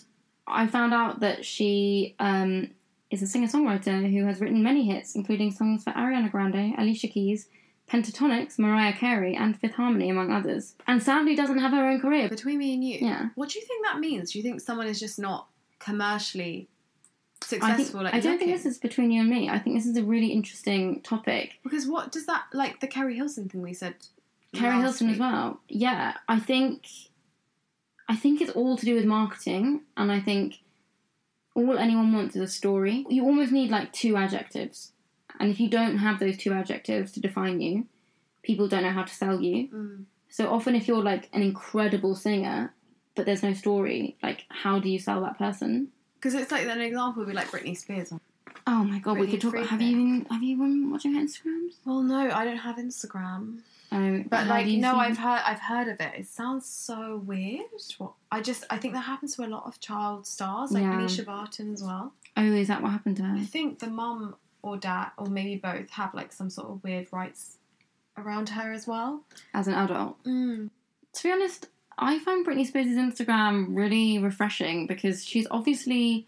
I 0.48 0.66
found 0.66 0.96
out 0.96 1.20
that 1.20 1.46
she 1.46 2.16
um, 2.18 2.72
is 3.12 3.22
a 3.22 3.28
singer 3.28 3.48
songwriter 3.48 4.12
who 4.12 4.26
has 4.26 4.42
written 4.42 4.64
many 4.64 4.88
hits, 4.88 5.14
including 5.14 5.52
songs 5.52 5.84
for 5.84 5.92
Ariana 5.92 6.32
Grande, 6.32 6.74
Alicia 6.80 7.10
Keys, 7.10 7.48
Pentatonix, 7.90 8.60
Mariah 8.60 8.94
Carey, 8.94 9.36
and 9.36 9.60
Fifth 9.60 9.74
Harmony, 9.74 10.10
among 10.10 10.32
others. 10.32 10.76
And 10.88 11.02
sadly 11.02 11.36
doesn't 11.36 11.58
have 11.60 11.72
her 11.72 11.88
own 11.90 12.00
career. 12.00 12.30
Between 12.30 12.60
me 12.60 12.74
and 12.74 12.84
you, 12.84 13.00
Yeah. 13.02 13.30
what 13.36 13.50
do 13.50 13.60
you 13.60 13.66
think 13.66 13.84
that 13.86 14.00
means? 14.00 14.32
Do 14.32 14.40
you 14.40 14.44
think 14.44 14.62
someone 14.62 14.88
is 14.88 15.00
just 15.00 15.18
not 15.20 15.48
commercially 15.80 16.68
I, 17.42 17.46
think, 17.46 17.64
successful 17.64 18.06
at 18.08 18.14
I 18.14 18.20
don't 18.20 18.38
think 18.38 18.52
this 18.52 18.66
is 18.66 18.78
between 18.78 19.12
you 19.12 19.22
and 19.22 19.30
me. 19.30 19.50
I 19.50 19.58
think 19.60 19.76
this 19.76 19.86
is 19.86 19.96
a 19.98 20.04
really 20.04 20.28
interesting 20.28 21.02
topic. 21.02 21.60
Because 21.64 21.88
what 21.88 22.12
does 22.12 22.26
that, 22.26 22.44
like 22.54 22.80
the 22.82 22.88
Keri 22.88 23.16
Hilson 23.16 23.48
thing 23.50 23.62
we 23.62 23.74
said 23.74 23.96
Keri 24.54 24.72
last 24.74 24.82
Hilson 24.82 25.08
as 25.10 25.14
week. 25.14 25.20
well. 25.22 25.60
Yeah, 25.70 26.16
I 26.28 26.40
think 26.40 26.86
I 28.10 28.16
think 28.16 28.42
it's 28.42 28.52
all 28.52 28.76
to 28.76 28.86
do 28.86 28.96
with 28.96 29.06
marketing, 29.06 29.82
and 29.96 30.12
I 30.12 30.20
think 30.20 30.56
all 31.56 31.78
anyone 31.78 32.12
wants 32.12 32.36
is 32.36 32.42
a 32.42 32.48
story. 32.48 33.06
You 33.10 33.24
almost 33.24 33.52
need 33.52 33.70
like 33.70 33.94
two 33.94 34.18
adjectives, 34.18 34.92
and 35.40 35.50
if 35.50 35.60
you 35.60 35.70
don't 35.70 35.98
have 35.98 36.20
those 36.20 36.38
two 36.38 36.54
adjectives 36.54 37.12
to 37.14 37.20
define 37.20 37.62
you, 37.62 37.86
people 38.44 38.68
don't 38.68 38.84
know 38.84 38.92
how 38.92 39.04
to 39.04 39.14
sell 39.14 39.40
you. 39.42 39.68
Mm. 39.70 40.04
So 40.30 40.52
often, 40.52 40.76
if 40.76 40.88
you're 40.88 41.02
like 41.04 41.30
an 41.34 41.42
incredible 41.42 42.16
singer, 42.16 42.74
but 43.16 43.26
there's 43.26 43.44
no 43.44 43.54
story, 43.54 44.18
like 44.22 44.46
how 44.50 44.80
do 44.80 44.90
you 44.90 45.00
sell 45.00 45.22
that 45.22 45.38
person? 45.38 45.90
Because 46.16 46.36
it's 46.36 46.52
like 46.52 46.68
an 46.68 46.82
example 46.82 47.22
would 47.22 47.30
be 47.30 47.34
like 47.34 47.50
Britney 47.50 47.78
Spears. 47.78 48.14
Oh 48.68 48.84
my 48.84 49.00
god, 49.00 49.18
we 49.18 49.28
could 49.28 49.42
talk. 49.42 49.56
Have 49.56 49.82
you 49.82 49.96
been 49.96 50.26
have 50.30 50.44
you 50.44 50.58
been 50.58 50.92
watching 50.92 51.14
her 51.16 51.22
Instagrams? 51.22 51.76
Well, 51.86 52.04
no, 52.04 52.30
I 52.30 52.44
don't 52.46 52.58
have 52.58 52.76
Instagram. 52.76 53.60
Oh, 53.92 54.24
But 54.30 54.46
like, 54.48 54.68
you 54.68 54.80
no, 54.80 54.98
I've 54.98 55.18
heard, 55.18 55.42
I've 55.44 55.60
heard 55.60 55.88
of 55.88 56.00
it. 56.00 56.12
It 56.16 56.28
sounds 56.28 56.68
so 56.68 57.24
weird. 57.26 57.66
What 57.98 58.12
I 58.32 58.42
just, 58.42 58.64
I 58.70 58.78
think 58.78 58.94
that 58.94 59.02
happens 59.02 59.36
to 59.36 59.46
a 59.46 59.48
lot 59.48 59.66
of 59.66 59.80
child 59.80 60.28
stars, 60.28 60.72
like 60.72 60.84
Yeah. 60.84 61.00
Alicia 61.00 61.24
Barton 61.24 61.74
as 61.74 61.82
well. 61.82 62.14
Oh, 62.38 62.44
is 62.44 62.68
that 62.68 62.84
what 62.84 62.92
happened 62.92 63.18
to 63.18 63.24
her? 63.24 63.36
I 63.36 63.46
think 63.46 63.80
the 63.80 63.88
mum 63.88 64.36
or 64.62 64.78
dad, 64.78 65.12
or 65.18 65.28
maybe 65.28 65.56
both, 65.56 65.90
have 65.92 66.14
like 66.14 66.32
some 66.34 66.50
sort 66.50 66.70
of 66.70 66.84
weird 66.84 67.08
rights 67.12 67.58
around 68.18 68.50
her 68.50 68.72
as 68.74 68.86
well. 68.88 69.24
As 69.54 69.68
an 69.68 69.74
adult. 69.74 70.22
Mm. 70.24 70.70
to 71.14 71.24
be 71.24 71.32
honest, 71.32 71.68
I 71.98 72.20
find 72.20 72.46
Britney 72.46 72.66
Spears' 72.66 72.88
Instagram 72.98 73.68
really 73.76 74.20
refreshing 74.20 74.88
because 74.88 75.26
she's 75.26 75.48
obviously 75.52 76.28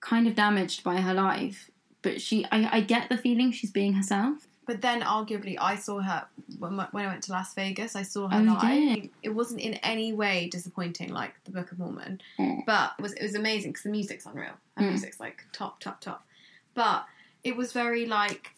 kind 0.00 0.26
of 0.26 0.34
damaged 0.34 0.82
by 0.84 1.00
her 1.00 1.14
life, 1.14 1.70
but 2.02 2.20
she, 2.20 2.44
I, 2.50 2.78
I 2.78 2.80
get 2.80 3.08
the 3.08 3.16
feeling 3.16 3.52
she's 3.52 3.70
being 3.72 3.92
herself. 3.94 4.46
But 4.66 4.82
then, 4.82 5.00
arguably, 5.02 5.56
I 5.60 5.74
saw 5.76 6.00
her 6.00 6.26
when, 6.60 6.76
when 6.92 7.04
I 7.04 7.08
went 7.08 7.24
to 7.24 7.32
Las 7.32 7.54
Vegas. 7.54 7.96
I 7.96 8.02
saw 8.02 8.28
her 8.28 8.38
Oh, 8.38 8.58
live. 8.62 9.08
It 9.20 9.30
wasn't 9.30 9.60
in 9.60 9.74
any 9.74 10.12
way 10.12 10.48
disappointing, 10.48 11.08
like 11.12 11.34
the 11.44 11.50
Book 11.50 11.72
of 11.72 11.78
Mormon, 11.80 12.20
Mm. 12.38 12.64
but 12.66 12.92
it 12.98 13.02
was 13.02 13.12
it 13.14 13.22
was 13.22 13.34
amazing 13.34 13.72
because 13.72 13.82
the 13.82 13.90
music's 13.90 14.26
unreal. 14.26 14.52
Her 14.76 14.84
Mm. 14.84 14.90
music's 14.90 15.18
like 15.18 15.42
top, 15.52 15.80
top, 15.80 16.00
top. 16.00 16.24
But 16.74 17.04
it 17.44 17.56
was 17.56 17.72
very 17.72 18.06
like 18.06 18.52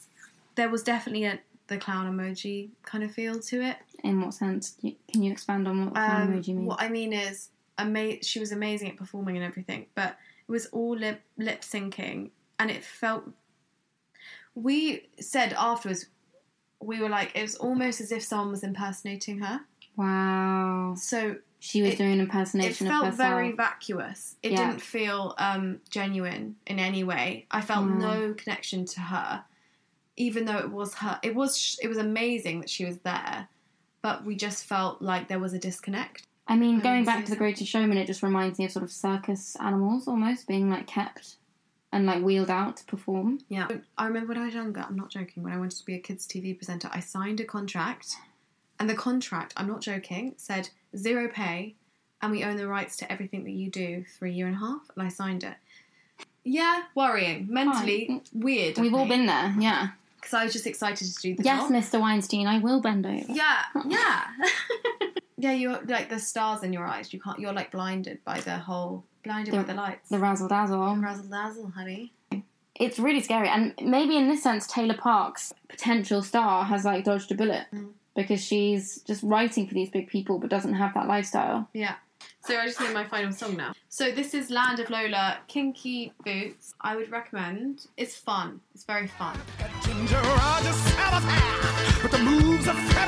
there 0.54 0.68
was 0.68 0.82
definitely 0.82 1.24
a 1.24 1.38
the 1.68 1.78
clown 1.78 2.06
emoji 2.12 2.70
kind 2.82 3.02
of 3.04 3.12
feel 3.12 3.38
to 3.40 3.62
it. 3.62 3.76
In 4.04 4.20
what 4.20 4.34
sense? 4.34 4.76
Can 4.80 5.22
you 5.22 5.30
expand 5.30 5.66
on 5.68 5.84
what 5.84 5.94
the 5.94 6.00
clown 6.00 6.22
Um, 6.22 6.32
emoji 6.34 6.48
means? 6.48 6.68
What 6.68 6.82
I 6.82 6.88
mean 6.88 7.12
is, 7.12 7.50
ama- 7.78 8.22
she 8.22 8.40
was 8.40 8.52
amazing 8.52 8.90
at 8.90 8.96
performing 8.96 9.36
and 9.36 9.44
everything, 9.44 9.86
but 9.94 10.18
it 10.46 10.50
was 10.50 10.66
all 10.66 10.96
lip 10.96 11.22
lip 11.38 11.62
syncing, 11.62 12.30
and 12.58 12.70
it 12.70 12.84
felt. 12.84 13.24
We 14.54 15.08
said 15.18 15.54
afterwards, 15.54 16.06
we 16.80 17.00
were 17.00 17.08
like, 17.08 17.34
it 17.34 17.42
was 17.42 17.54
almost 17.54 18.00
as 18.00 18.12
if 18.12 18.22
someone 18.22 18.50
was 18.50 18.62
impersonating 18.62 19.38
her. 19.38 19.60
Wow. 19.96 20.94
So 20.96 21.36
She 21.64 21.80
was 21.80 21.92
it- 21.92 21.98
doing 21.98 22.14
an 22.14 22.18
it 22.18 22.22
impersonation 22.24 22.88
of 22.88 22.90
felt 22.92 23.04
herself. 23.06 23.18
very 23.30 23.52
vacuous. 23.52 24.34
It 24.42 24.50
Yeah. 24.52 24.66
didn't 24.66 24.82
feel 24.82 25.34
um, 25.38 25.80
genuine 25.90 26.56
in 26.66 26.80
any 26.80 27.04
way. 27.04 27.46
I 27.52 27.60
felt 27.60 27.86
no 27.86 28.34
connection 28.34 28.84
to 28.86 29.00
her, 29.00 29.44
even 30.16 30.44
though 30.44 30.58
it 30.58 30.70
was 30.72 30.94
her. 30.94 31.20
It 31.22 31.36
was 31.36 31.78
it 31.80 31.86
was 31.86 31.98
amazing 31.98 32.58
that 32.60 32.68
she 32.68 32.84
was 32.84 32.98
there, 33.00 33.46
but 34.02 34.24
we 34.24 34.34
just 34.34 34.64
felt 34.64 35.00
like 35.00 35.28
there 35.28 35.38
was 35.38 35.52
a 35.52 35.58
disconnect. 35.58 36.26
I 36.48 36.56
mean, 36.56 36.80
going 36.80 37.04
back 37.04 37.24
to 37.26 37.30
the. 37.30 37.36
Greatest 37.36 37.70
Showman, 37.70 37.96
it 37.96 38.08
just 38.08 38.24
reminds 38.24 38.58
me 38.58 38.64
of 38.64 38.72
sort 38.72 38.82
of 38.82 38.90
circus 38.90 39.54
animals 39.60 40.08
almost 40.08 40.48
being 40.48 40.68
like 40.68 40.88
kept 40.88 41.36
and 41.92 42.06
like 42.06 42.24
wheeled 42.24 42.50
out 42.50 42.76
to 42.78 42.84
perform. 42.86 43.38
Yeah. 43.48 43.68
I 43.96 44.06
remember 44.08 44.30
when 44.34 44.38
I 44.42 44.46
was 44.46 44.54
younger, 44.54 44.80
I'm 44.80 44.96
not 44.96 45.10
joking, 45.10 45.44
when 45.44 45.52
I 45.52 45.58
wanted 45.58 45.78
to 45.78 45.84
be 45.84 45.94
a 45.94 46.00
kids' 46.00 46.26
TV 46.26 46.56
presenter, 46.56 46.90
I 46.92 46.98
signed 46.98 47.38
a 47.38 47.44
contract. 47.44 48.16
And 48.80 48.90
the 48.90 48.94
contract, 48.96 49.52
I'm 49.56 49.68
not 49.68 49.80
joking, 49.80 50.34
said 50.36 50.70
zero 50.96 51.28
pay 51.28 51.74
and 52.20 52.30
we 52.30 52.44
own 52.44 52.56
the 52.56 52.68
rights 52.68 52.96
to 52.98 53.10
everything 53.10 53.44
that 53.44 53.50
you 53.50 53.70
do 53.70 54.04
for 54.18 54.26
a 54.26 54.30
year 54.30 54.46
and 54.46 54.56
a 54.56 54.58
half. 54.58 54.82
And 54.94 55.04
I 55.04 55.08
signed 55.08 55.44
it. 55.44 55.54
Yeah, 56.44 56.82
worrying. 56.94 57.46
Mentally 57.50 58.08
mm. 58.10 58.20
weird. 58.32 58.78
We've 58.78 58.94
all 58.94 59.06
been 59.06 59.26
there, 59.26 59.54
yeah. 59.58 59.90
Because 60.16 60.34
I 60.34 60.44
was 60.44 60.52
just 60.52 60.66
excited 60.66 61.08
to 61.08 61.20
do 61.20 61.34
the 61.34 61.42
Yes, 61.42 61.62
job. 61.62 61.72
Mr. 61.72 62.00
Weinstein, 62.00 62.46
I 62.46 62.58
will 62.58 62.80
bend 62.80 63.06
over. 63.06 63.32
Yeah, 63.32 63.62
yeah. 63.86 64.24
Yeah, 65.42 65.54
you're 65.54 65.80
like 65.88 66.08
the 66.08 66.20
stars 66.20 66.62
in 66.62 66.72
your 66.72 66.86
eyes. 66.86 67.12
You 67.12 67.18
can't. 67.18 67.40
You're 67.40 67.52
like 67.52 67.72
blinded 67.72 68.22
by 68.24 68.38
the 68.38 68.58
whole, 68.58 69.02
blinded 69.24 69.52
by 69.52 69.64
the 69.64 69.74
lights. 69.74 70.08
The 70.08 70.20
razzle 70.20 70.46
dazzle. 70.46 70.94
razzle 70.98 71.28
dazzle, 71.28 71.72
honey. 71.74 72.12
It's 72.76 73.00
really 73.00 73.20
scary, 73.20 73.48
and 73.48 73.74
maybe 73.82 74.16
in 74.16 74.28
this 74.28 74.40
sense, 74.40 74.68
Taylor 74.68 74.96
Parks, 74.96 75.52
potential 75.68 76.22
star, 76.22 76.64
has 76.66 76.84
like 76.84 77.02
dodged 77.02 77.32
a 77.32 77.34
bullet 77.34 77.66
mm. 77.74 77.88
Because 78.14 78.42
she's 78.42 79.00
just 79.02 79.22
writing 79.22 79.66
for 79.66 79.74
these 79.74 79.90
big 79.90 80.08
people, 80.08 80.38
but 80.38 80.50
doesn't 80.50 80.74
have 80.74 80.94
that 80.94 81.06
lifestyle. 81.06 81.68
Yeah. 81.72 81.94
So 82.44 82.58
I 82.58 82.66
just 82.66 82.80
need 82.80 82.92
my 82.92 83.04
final 83.04 83.32
song 83.32 83.56
now. 83.56 83.72
So 83.88 84.10
this 84.10 84.34
is 84.34 84.50
Land 84.50 84.80
of 84.80 84.90
Lola, 84.90 85.38
Kinky 85.48 86.12
Boots. 86.24 86.74
I 86.80 86.96
would 86.96 87.10
recommend. 87.10 87.86
It's 87.96 88.16
fun. 88.16 88.60
It's 88.74 88.84
very 88.84 89.06
fun. 89.06 89.38
Ginger 89.84 90.20
Rogers 90.20 90.76
Salazar 90.76 92.02
with 92.02 92.12
the 92.12 92.18
moves 92.18 92.66
of 92.66 92.76
Fred 92.90 93.02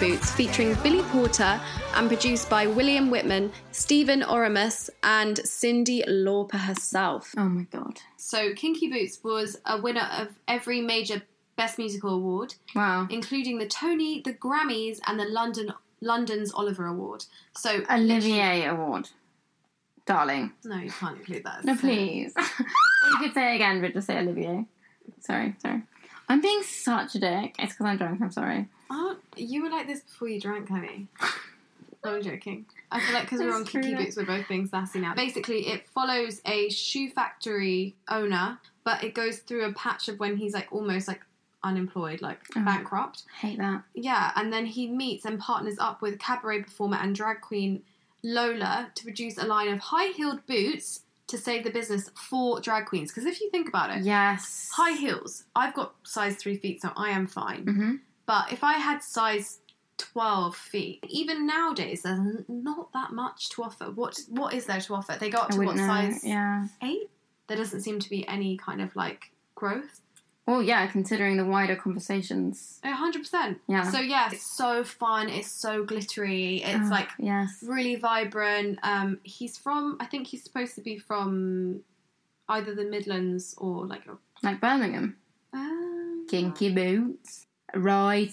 Boots 0.00 0.30
featuring 0.32 0.74
Billy 0.82 1.02
Porter 1.04 1.60
and 1.94 2.08
produced 2.08 2.48
by 2.48 2.66
William 2.66 3.10
Wittman, 3.10 3.50
Stephen 3.72 4.22
Oremus, 4.22 4.90
and 5.02 5.36
Cyndi 5.38 6.06
Lauper 6.08 6.58
herself. 6.58 7.34
Oh 7.36 7.48
my 7.48 7.62
god! 7.64 8.00
So 8.16 8.52
Kinky 8.54 8.88
Boots 8.90 9.18
was 9.24 9.56
a 9.66 9.80
winner 9.80 10.08
of 10.16 10.28
every 10.46 10.80
major 10.80 11.22
Best 11.56 11.78
Musical 11.78 12.10
Award, 12.14 12.54
Wow. 12.76 13.08
including 13.10 13.58
the 13.58 13.66
Tony, 13.66 14.22
the 14.24 14.32
Grammys, 14.34 15.00
and 15.06 15.18
the 15.18 15.24
London 15.24 15.72
London's 16.00 16.52
Oliver 16.52 16.86
Award. 16.86 17.24
So 17.56 17.82
Olivier 17.90 18.66
Award, 18.66 19.08
darling. 20.06 20.52
No, 20.64 20.76
you 20.76 20.90
can't 20.90 21.18
include 21.18 21.44
that. 21.44 21.64
No, 21.64 21.74
please. 21.76 22.34
you 22.60 23.16
could 23.18 23.34
say 23.34 23.52
it 23.52 23.56
again, 23.56 23.80
but 23.80 23.94
just 23.94 24.06
say 24.06 24.18
Olivier. 24.18 24.64
Sorry, 25.20 25.54
sorry. 25.60 25.82
I'm 26.28 26.40
being 26.40 26.62
such 26.62 27.14
a 27.14 27.18
dick. 27.20 27.54
It's 27.58 27.72
because 27.72 27.86
I'm 27.86 27.96
drunk. 27.96 28.20
I'm 28.20 28.30
sorry. 28.30 28.68
Oh, 28.90 29.16
you 29.36 29.62
were 29.62 29.70
like 29.70 29.86
this 29.86 30.00
before 30.00 30.28
you 30.28 30.40
drank, 30.40 30.68
honey. 30.68 31.06
I'm 32.04 32.22
joking. 32.22 32.66
I 32.92 33.00
feel 33.00 33.14
like 33.14 33.24
because 33.24 33.40
we're 33.40 33.52
on 33.52 33.60
That's 33.60 33.70
Kinky 33.70 33.94
true. 33.94 34.04
Boots, 34.04 34.16
we're 34.16 34.24
both 34.24 34.46
being 34.48 34.66
sassy 34.66 35.00
now. 35.00 35.14
Basically, 35.14 35.66
it 35.68 35.88
follows 35.88 36.40
a 36.46 36.68
shoe 36.70 37.10
factory 37.10 37.96
owner, 38.08 38.58
but 38.84 39.02
it 39.02 39.14
goes 39.14 39.38
through 39.38 39.64
a 39.64 39.72
patch 39.72 40.08
of 40.08 40.18
when 40.20 40.36
he's 40.36 40.54
like 40.54 40.68
almost 40.70 41.08
like 41.08 41.20
unemployed, 41.64 42.22
like 42.22 42.40
Oh. 42.56 42.64
bankrupt. 42.64 43.24
Hate 43.40 43.58
that. 43.58 43.82
Yeah, 43.94 44.30
and 44.36 44.52
then 44.52 44.64
he 44.66 44.86
meets 44.86 45.24
and 45.24 45.40
partners 45.40 45.76
up 45.80 46.00
with 46.00 46.18
cabaret 46.20 46.62
performer 46.62 46.98
and 47.00 47.14
drag 47.16 47.40
queen 47.40 47.82
Lola 48.22 48.90
to 48.94 49.04
produce 49.04 49.36
a 49.38 49.44
line 49.46 49.68
of 49.68 49.78
high 49.80 50.08
heeled 50.08 50.46
boots 50.46 51.00
to 51.28 51.38
save 51.38 51.62
the 51.64 51.70
business 51.70 52.10
for 52.28 52.60
drag 52.60 52.86
queens. 52.86 53.10
Because 53.10 53.26
if 53.26 53.40
you 53.40 53.50
think 53.50 53.68
about 53.68 53.90
it, 53.96 54.02
Yes. 54.04 54.70
high 54.72 54.92
heels, 54.96 55.44
I've 55.54 55.74
got 55.74 55.94
size 56.02 56.36
three 56.36 56.56
feet, 56.56 56.82
so 56.82 56.90
I 56.96 57.10
am 57.10 57.26
fine. 57.26 57.64
hmm 57.64 57.94
But 58.26 58.52
if 58.52 58.62
I 58.64 58.74
had 58.74 59.02
size 59.02 59.60
12 59.98 60.56
feet, 60.56 61.04
even 61.08 61.46
nowadays, 61.46 62.02
there's 62.02 62.44
not 62.48 62.92
that 62.92 63.12
much 63.12 63.48
to 63.50 63.62
offer. 63.62 63.90
What 63.90 64.18
What 64.28 64.54
is 64.54 64.66
there 64.66 64.80
to 64.80 64.94
offer? 64.94 65.16
They 65.18 65.30
go 65.30 65.38
up 65.38 65.50
to 65.50 65.60
what 65.62 65.76
know. 65.76 65.86
size? 65.86 66.24
Yeah. 66.24 66.66
8? 66.82 67.10
There 67.46 67.56
doesn't 67.56 67.80
seem 67.80 67.98
to 68.00 68.10
be 68.10 68.26
any 68.28 68.56
kind 68.56 68.80
of 68.80 68.94
like 68.96 69.30
growth. 69.54 70.00
Well, 70.48 70.62
yeah. 70.62 70.86
Considering 70.86 71.36
the 71.36 71.44
wider 71.44 71.76
conversations. 71.76 72.80
A 72.82 72.88
100%. 72.88 73.56
Yeah. 73.68 73.82
So, 73.82 74.00
yeah, 74.00 74.30
it's 74.32 74.42
so 74.56 74.82
fun. 74.82 75.28
It's 75.28 75.50
so 75.52 75.84
glittery. 75.84 76.62
It's 76.64 76.86
Oh, 76.86 76.90
like 76.90 77.10
yes. 77.18 77.62
really 77.62 77.96
vibrant. 77.96 78.78
Um, 78.82 79.20
he's 79.22 79.58
from, 79.58 79.98
I 80.00 80.06
think 80.06 80.26
he's 80.28 80.42
supposed 80.42 80.74
to 80.76 80.80
be 80.80 80.96
from 80.98 81.80
either 82.48 82.74
the 82.74 82.84
Midlands 82.84 83.54
or 83.58 83.84
like 83.84 84.06
a. 84.06 84.16
Like 84.42 84.58
Birmingham. 84.60 85.16
Um, 85.52 86.26
Kinky 86.30 86.72
boots. 86.72 87.44
Right. 87.74 88.32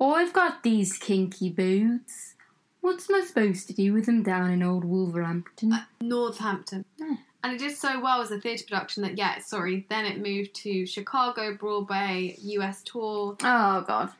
Oh, 0.00 0.14
I've 0.14 0.32
got 0.32 0.62
these 0.62 0.96
kinky 0.96 1.50
boots. 1.50 2.36
What's 2.80 3.10
am 3.10 3.16
I 3.16 3.26
supposed 3.26 3.66
to 3.66 3.74
do 3.74 3.92
with 3.92 4.06
them 4.06 4.22
down 4.22 4.50
in 4.50 4.62
old 4.62 4.86
Wolverhampton? 4.86 5.74
Northampton. 6.00 6.86
And 7.42 7.54
it 7.54 7.58
did 7.58 7.74
so 7.76 8.00
well 8.00 8.20
as 8.20 8.30
a 8.30 8.38
theatre 8.40 8.64
production 8.68 9.02
that, 9.02 9.16
yeah, 9.16 9.38
sorry, 9.40 9.86
then 9.88 10.04
it 10.04 10.20
moved 10.20 10.54
to 10.56 10.84
Chicago, 10.86 11.54
Broadway, 11.54 12.36
US 12.38 12.82
tour. 12.82 13.36
oh 13.42 13.84
god. 13.86 14.10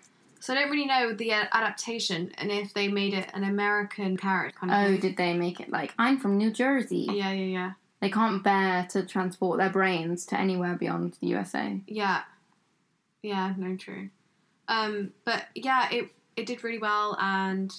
So 0.43 0.55
I 0.55 0.57
don't 0.61 0.71
really 0.71 0.87
know 0.87 1.13
the 1.13 1.35
uh, 1.35 1.45
adaptation 1.53 2.33
and 2.39 2.51
if 2.51 2.73
they 2.73 2.89
made 2.89 3.13
it 3.13 3.29
an 3.35 3.45
American 3.45 4.17
character 4.17 4.59
kind 4.59 4.73
of 4.73 4.79
Oh, 4.79 4.93
thing. 4.93 5.01
did 5.01 5.17
they 5.19 5.35
make 5.35 5.61
it 5.61 5.69
like 5.69 5.93
I'm 5.99 6.19
from 6.19 6.39
New 6.39 6.51
Jersey? 6.51 7.07
Yeah, 7.13 7.31
yeah, 7.33 7.45
yeah. 7.45 7.73
They 8.01 8.09
can't 8.09 8.43
bear 8.43 8.87
to 8.93 9.05
transport 9.05 9.59
their 9.59 9.69
brains 9.69 10.25
to 10.27 10.41
anywhere 10.41 10.77
beyond 10.77 11.19
the 11.21 11.27
USA. 11.27 11.79
Yeah. 11.87 12.23
Yeah, 13.23 13.53
no, 13.59 13.77
true. 13.77 14.09
Um, 14.67 15.13
but 15.27 15.45
yeah, 15.55 15.91
it 15.93 16.09
it 16.37 16.47
did 16.47 16.65
really 16.65 16.79
well 16.79 17.19
and 17.21 17.71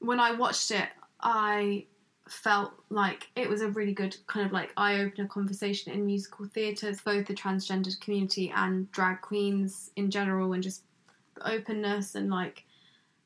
when 0.00 0.20
I 0.20 0.32
watched 0.32 0.70
it, 0.70 0.88
I 1.18 1.86
felt 2.30 2.72
like 2.90 3.28
it 3.36 3.48
was 3.48 3.62
a 3.62 3.68
really 3.68 3.92
good 3.92 4.16
kind 4.26 4.44
of 4.46 4.52
like 4.52 4.72
eye 4.76 5.00
opener 5.00 5.26
conversation 5.26 5.92
in 5.92 6.04
musical 6.06 6.46
theatres, 6.46 7.00
both 7.00 7.26
the 7.26 7.34
transgendered 7.34 7.98
community 8.00 8.52
and 8.54 8.90
drag 8.92 9.20
queens 9.20 9.90
in 9.96 10.10
general, 10.10 10.52
and 10.52 10.62
just 10.62 10.82
the 11.34 11.50
openness 11.50 12.14
and 12.14 12.30
like 12.30 12.64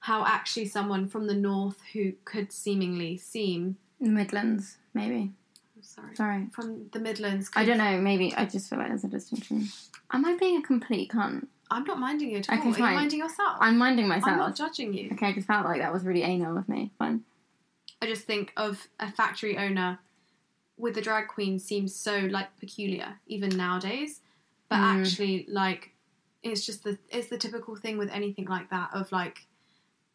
how 0.01 0.25
actually 0.27 0.67
someone 0.67 1.07
from 1.09 1.27
the 1.27 1.35
north 1.35 1.79
who 1.93 2.13
could 2.25 2.53
seemingly 2.53 3.17
seem 3.17 3.77
The 4.01 4.09
Midlands, 4.11 4.79
maybe. 4.95 5.31
sorry 5.81 6.15
Sorry. 6.17 6.47
from 6.53 6.89
the 6.93 6.99
Midlands. 6.99 7.51
I 7.55 7.65
don't 7.65 7.79
know, 7.79 7.99
maybe 8.01 8.35
I 8.37 8.45
just 8.47 8.69
feel 8.69 8.79
like 8.81 8.89
there's 8.89 9.05
a 9.05 9.09
distinction. 9.09 9.69
Am 10.13 10.25
I 10.25 10.37
being 10.37 10.57
a 10.59 10.63
complete 10.63 11.11
cunt? 11.11 11.47
I'm 11.71 11.85
not 11.85 11.99
minding 11.99 12.31
you 12.31 12.39
at 12.39 12.51
all. 12.51 12.59
Okay, 12.59 12.69
Are 12.69 12.73
fine. 12.75 12.93
you 12.93 12.99
minding 12.99 13.19
yourself? 13.21 13.57
I'm 13.61 13.79
minding 13.79 14.07
myself. 14.09 14.33
I'm 14.33 14.39
not 14.39 14.57
judging 14.57 14.93
you. 14.93 15.09
Okay, 15.13 15.29
I 15.29 15.33
just 15.33 15.47
felt 15.47 15.65
like 15.65 15.81
that 15.81 15.93
was 15.93 16.03
really 16.05 16.23
anal 16.23 16.59
of 16.59 16.69
me. 16.69 16.91
Fine. 16.99 17.23
I 18.03 18.07
just 18.07 18.25
think 18.25 18.53
of 18.57 18.89
a 18.99 19.13
factory 19.13 19.57
owner 19.57 20.01
with 20.77 20.99
a 20.99 21.01
drag 21.01 21.29
queen 21.29 21.61
seems 21.61 21.95
so 21.95 22.19
like 22.19 22.49
peculiar 22.59 23.21
even 23.29 23.57
nowadays, 23.57 24.21
but 24.69 24.79
Mm. 24.81 24.99
actually 25.01 25.47
like 25.49 25.91
it's 26.43 26.67
just 26.67 26.83
the 26.83 26.99
it's 27.11 27.29
the 27.29 27.39
typical 27.39 27.77
thing 27.77 27.99
with 27.99 28.11
anything 28.11 28.47
like 28.47 28.69
that 28.71 28.91
of 28.93 29.13
like 29.13 29.47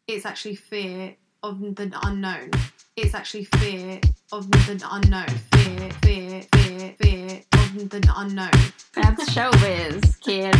it's 0.06 0.26
actually 0.26 0.54
fear 0.56 1.16
of 1.42 1.60
the 1.76 1.90
unknown. 2.04 2.50
It's 2.94 3.14
actually 3.14 3.44
fear 3.44 4.00
of 4.32 4.50
the 4.50 4.86
unknown. 4.90 5.28
Fear, 5.54 5.90
fear, 6.02 6.42
fear, 6.52 6.94
fear 7.00 7.42
of 7.52 7.88
the 7.88 8.12
unknown. 8.16 8.50
That's 8.94 9.30
showbiz, 9.30 10.20
kid. 10.20 10.54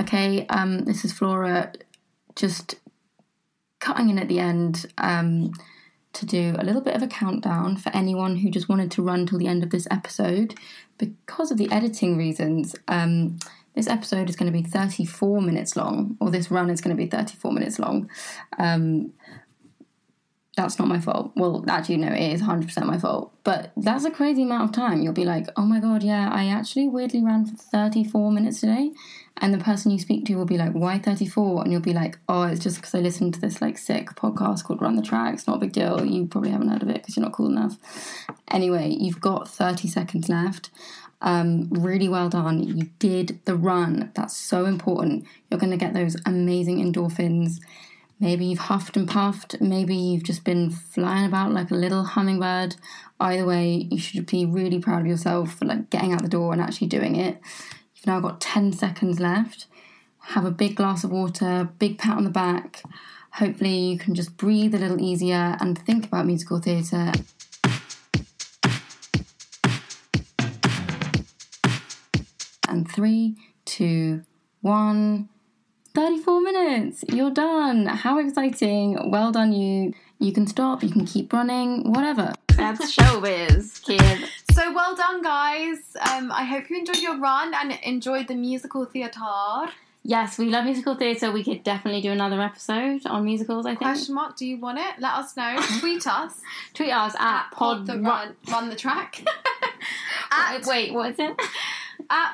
Okay, 0.00 0.46
um, 0.48 0.80
this 0.80 1.04
is 1.04 1.12
Flora 1.12 1.72
just 2.34 2.74
cutting 3.78 4.08
in 4.08 4.18
at 4.18 4.26
the 4.26 4.40
end 4.40 4.86
um, 4.98 5.52
to 6.16 6.26
do 6.26 6.54
a 6.58 6.64
little 6.64 6.82
bit 6.82 6.94
of 6.94 7.02
a 7.02 7.06
countdown 7.06 7.76
for 7.76 7.90
anyone 7.94 8.36
who 8.36 8.50
just 8.50 8.68
wanted 8.68 8.90
to 8.92 9.02
run 9.02 9.26
till 9.26 9.38
the 9.38 9.46
end 9.46 9.62
of 9.62 9.70
this 9.70 9.86
episode. 9.90 10.54
Because 10.98 11.50
of 11.50 11.58
the 11.58 11.70
editing 11.70 12.16
reasons, 12.16 12.74
um, 12.88 13.38
this 13.74 13.86
episode 13.86 14.28
is 14.28 14.36
going 14.36 14.50
to 14.50 14.58
be 14.58 14.66
34 14.66 15.42
minutes 15.42 15.76
long, 15.76 16.16
or 16.20 16.30
this 16.30 16.50
run 16.50 16.70
is 16.70 16.80
going 16.80 16.96
to 16.96 17.02
be 17.02 17.08
34 17.08 17.52
minutes 17.52 17.78
long. 17.78 18.10
Um, 18.58 19.12
that's 20.56 20.78
not 20.78 20.88
my 20.88 20.98
fault. 20.98 21.32
Well, 21.36 21.62
actually, 21.68 21.98
no, 21.98 22.08
it 22.08 22.32
is 22.32 22.40
100% 22.40 22.86
my 22.86 22.98
fault. 22.98 23.32
But 23.44 23.72
that's 23.76 24.06
a 24.06 24.10
crazy 24.10 24.42
amount 24.42 24.70
of 24.70 24.72
time. 24.72 25.02
You'll 25.02 25.12
be 25.12 25.26
like, 25.26 25.48
oh 25.56 25.66
my 25.66 25.80
god, 25.80 26.02
yeah, 26.02 26.30
I 26.32 26.46
actually 26.46 26.88
weirdly 26.88 27.22
ran 27.22 27.44
for 27.44 27.56
34 27.56 28.32
minutes 28.32 28.60
today. 28.60 28.92
And 29.38 29.52
the 29.52 29.62
person 29.62 29.90
you 29.90 29.98
speak 29.98 30.24
to 30.26 30.34
will 30.34 30.46
be 30.46 30.56
like, 30.56 30.72
why 30.72 30.98
34? 30.98 31.62
And 31.62 31.72
you'll 31.72 31.82
be 31.82 31.92
like, 31.92 32.18
oh, 32.28 32.44
it's 32.44 32.62
just 32.62 32.76
because 32.76 32.94
I 32.94 33.00
listened 33.00 33.34
to 33.34 33.40
this 33.40 33.60
like 33.60 33.76
sick 33.76 34.08
podcast 34.10 34.64
called 34.64 34.80
Run 34.80 34.96
the 34.96 35.02
Tracks. 35.02 35.46
Not 35.46 35.56
a 35.56 35.60
big 35.60 35.72
deal. 35.72 36.04
You 36.04 36.26
probably 36.26 36.50
haven't 36.50 36.68
heard 36.68 36.82
of 36.82 36.88
it 36.88 36.94
because 36.96 37.16
you're 37.16 37.24
not 37.24 37.34
cool 37.34 37.50
enough. 37.50 37.76
Anyway, 38.50 38.96
you've 38.98 39.20
got 39.20 39.48
30 39.48 39.88
seconds 39.88 40.28
left. 40.30 40.70
Um, 41.20 41.68
really 41.70 42.08
well 42.08 42.30
done. 42.30 42.62
You 42.62 42.90
did 42.98 43.40
the 43.44 43.56
run. 43.56 44.10
That's 44.14 44.36
so 44.36 44.64
important. 44.64 45.26
You're 45.50 45.60
going 45.60 45.70
to 45.70 45.76
get 45.76 45.92
those 45.92 46.16
amazing 46.24 46.78
endorphins. 46.78 47.60
Maybe 48.18 48.46
you've 48.46 48.60
huffed 48.60 48.96
and 48.96 49.06
puffed. 49.06 49.60
Maybe 49.60 49.94
you've 49.94 50.22
just 50.22 50.44
been 50.44 50.70
flying 50.70 51.26
about 51.26 51.52
like 51.52 51.70
a 51.70 51.74
little 51.74 52.04
hummingbird. 52.04 52.76
Either 53.20 53.44
way, 53.44 53.86
you 53.90 53.98
should 53.98 54.26
be 54.26 54.46
really 54.46 54.78
proud 54.78 55.02
of 55.02 55.06
yourself 55.06 55.54
for 55.54 55.66
like 55.66 55.90
getting 55.90 56.14
out 56.14 56.22
the 56.22 56.28
door 56.28 56.52
and 56.52 56.62
actually 56.62 56.86
doing 56.86 57.16
it. 57.16 57.38
You've 57.96 58.06
now 58.06 58.20
got 58.20 58.40
10 58.40 58.72
seconds 58.74 59.18
left. 59.20 59.66
have 60.20 60.44
a 60.44 60.50
big 60.50 60.76
glass 60.76 61.02
of 61.02 61.10
water, 61.10 61.70
big 61.78 61.98
pat 61.98 62.16
on 62.16 62.24
the 62.24 62.30
back. 62.30 62.82
Hopefully, 63.32 63.78
you 63.78 63.98
can 63.98 64.14
just 64.14 64.36
breathe 64.36 64.74
a 64.74 64.78
little 64.78 65.00
easier 65.00 65.56
and 65.60 65.78
think 65.78 66.06
about 66.06 66.26
musical 66.26 66.58
theatre. 66.58 67.12
And 72.68 72.90
three, 72.90 73.36
two, 73.64 74.24
one. 74.60 75.28
34 75.94 76.40
minutes. 76.42 77.04
You're 77.08 77.30
done. 77.30 77.86
How 77.86 78.18
exciting. 78.18 79.10
Well 79.10 79.32
done, 79.32 79.52
you. 79.52 79.94
You 80.18 80.32
can 80.32 80.46
stop, 80.46 80.82
you 80.82 80.90
can 80.90 81.06
keep 81.06 81.32
running, 81.32 81.90
whatever. 81.92 82.32
That's 82.48 82.94
showbiz, 82.94 83.82
kid. 83.82 84.28
So 84.56 84.72
well 84.72 84.96
done, 84.96 85.20
guys. 85.20 85.76
Um, 86.10 86.32
I 86.32 86.44
hope 86.44 86.70
you 86.70 86.78
enjoyed 86.78 87.02
your 87.02 87.18
run 87.18 87.52
and 87.52 87.78
enjoyed 87.82 88.26
the 88.26 88.34
musical 88.34 88.86
theatre. 88.86 89.70
Yes, 90.02 90.38
we 90.38 90.46
love 90.46 90.64
musical 90.64 90.94
theatre. 90.94 91.30
We 91.30 91.44
could 91.44 91.62
definitely 91.62 92.00
do 92.00 92.10
another 92.10 92.40
episode 92.40 93.04
on 93.04 93.26
musicals, 93.26 93.66
I 93.66 93.72
think. 93.72 93.80
Question 93.80 94.14
mark? 94.14 94.34
Do 94.38 94.46
you 94.46 94.56
want 94.56 94.78
it? 94.78 94.94
Let 94.98 95.12
us 95.12 95.36
know. 95.36 95.58
Tweet 95.80 96.06
us. 96.06 96.40
Tweet 96.72 96.90
us 96.90 97.14
at 97.18 97.50
pod, 97.52 97.84
the 97.84 97.98
run. 97.98 98.02
run, 98.02 98.36
run 98.50 98.70
the 98.70 98.76
track. 98.76 99.22
At, 100.30 100.64
wait, 100.64 100.94
what 100.94 101.10
is 101.10 101.18
it? 101.18 101.38
at 102.08 102.32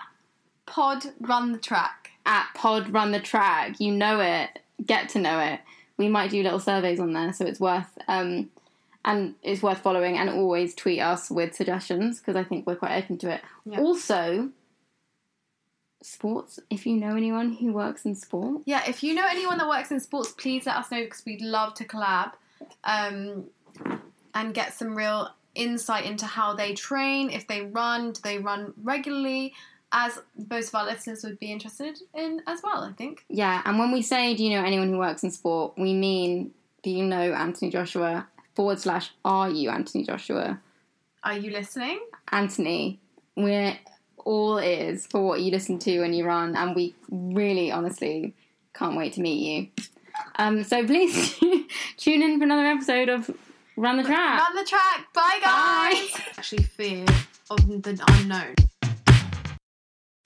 pod 0.65 1.07
run 1.21 1.51
the 1.51 1.59
track. 1.59 2.11
At 2.25 2.47
pod 2.55 2.93
run 2.93 3.11
the 3.11 3.19
track. 3.19 3.81
You 3.81 3.91
know 3.91 4.21
it. 4.21 4.61
Get 4.87 5.09
to 5.11 5.19
know 5.19 5.41
it. 5.41 5.59
We 5.97 6.07
might 6.07 6.31
do 6.31 6.41
little 6.45 6.61
surveys 6.61 7.01
on 7.01 7.15
there, 7.15 7.33
so 7.33 7.47
it's 7.47 7.59
worth 7.59 7.99
um, 8.07 8.49
and 9.05 9.35
it's 9.43 9.63
worth 9.63 9.79
following. 9.79 10.17
And 10.19 10.31
always 10.31 10.75
tweet 10.75 11.01
us 11.01 11.31
with 11.31 11.55
suggestions 11.55 12.21
because 12.21 12.37
I 12.37 12.45
think 12.45 12.67
we're 12.67 12.77
quite 12.77 13.03
open 13.03 13.19
to 13.19 13.31
it. 13.31 13.41
Yeah. 13.65 13.81
Also, 13.81 14.51
sports. 16.03 16.59
If 16.71 16.87
you 16.87 16.97
know 16.97 17.17
anyone 17.17 17.53
who 17.55 17.73
works 17.73 18.05
in 18.05 18.15
sport, 18.15 18.63
Yeah, 18.67 18.83
if 18.89 19.03
you 19.03 19.15
know 19.15 19.27
anyone 19.29 19.59
that 19.59 19.69
works 19.69 19.91
in 19.91 20.01
sports, 20.01 20.33
please 20.33 20.67
let 20.67 20.77
us 20.77 20.91
know 20.91 21.03
because 21.03 21.23
we'd 21.25 21.41
love 21.43 21.75
to 21.75 21.85
collab 21.85 22.33
um, 22.85 23.45
and 24.35 24.55
get 24.55 24.75
some 24.75 24.95
real 24.97 25.31
insight 25.55 26.07
into 26.07 26.27
how 26.27 26.55
they 26.55 26.75
train, 26.75 27.31
if 27.31 27.47
they 27.47 27.63
run, 27.63 28.13
do 28.13 28.21
they 28.23 28.39
run 28.39 28.73
regularly, 28.83 29.53
as 29.93 30.19
most 30.49 30.69
of 30.69 30.75
our 30.77 30.87
listeners 30.87 31.23
would 31.23 31.39
be 31.39 31.53
interested 31.53 31.99
in 32.15 32.41
as 32.47 32.61
well, 32.65 32.83
I 32.83 32.93
think. 32.93 33.25
yeah. 33.29 33.61
And 33.65 33.79
when 33.79 33.93
we 33.93 34.01
say, 34.01 34.35
do 34.35 34.43
you 34.43 34.57
know 34.59 34.65
anyone 34.65 34.89
who 34.89 34.99
works 34.99 35.23
in 35.23 35.31
sport, 35.31 35.75
we 35.77 35.93
mean, 35.93 36.53
do 36.83 36.91
you 36.91 37.05
know 37.05 37.33
Anthony 37.35 37.71
Joshua? 37.71 38.27
Forward 38.55 38.81
slash, 38.81 39.11
are 39.25 39.49
you 39.49 39.71
Anthony 39.71 40.05
Joshua? 40.05 40.61
Are 41.25 41.37
you 41.37 41.51
listening? 41.51 42.01
Anthony, 42.31 43.01
we're 43.37 43.79
all 44.25 44.59
ears 44.59 45.07
for 45.07 45.25
what 45.25 45.41
you 45.41 45.51
listen 45.51 45.79
to 45.81 46.01
when 46.01 46.13
you 46.13 46.25
run, 46.25 46.57
and 46.57 46.75
we 46.75 46.95
really, 47.11 47.71
honestly, 47.71 48.35
can't 48.75 48.97
wait 48.97 49.15
to 49.15 49.21
meet 49.21 49.43
you. 49.43 49.85
Um, 50.37 50.65
so 50.65 50.85
please 50.85 51.39
tune 51.97 52.23
in 52.23 52.39
for 52.39 52.45
another 52.45 52.67
episode 52.67 53.09
of 53.09 53.31
Run 53.77 53.97
the 53.97 54.03
Track. 54.03 54.41
Run 54.41 54.57
the 54.57 54.69
track. 54.69 55.13
Bye, 55.15 55.39
guys. 55.43 56.11
Bye. 56.13 56.25
Actually, 56.37 56.65
fear 56.65 57.05
of 57.51 57.83
the 57.83 58.05
unknown. 58.09 58.55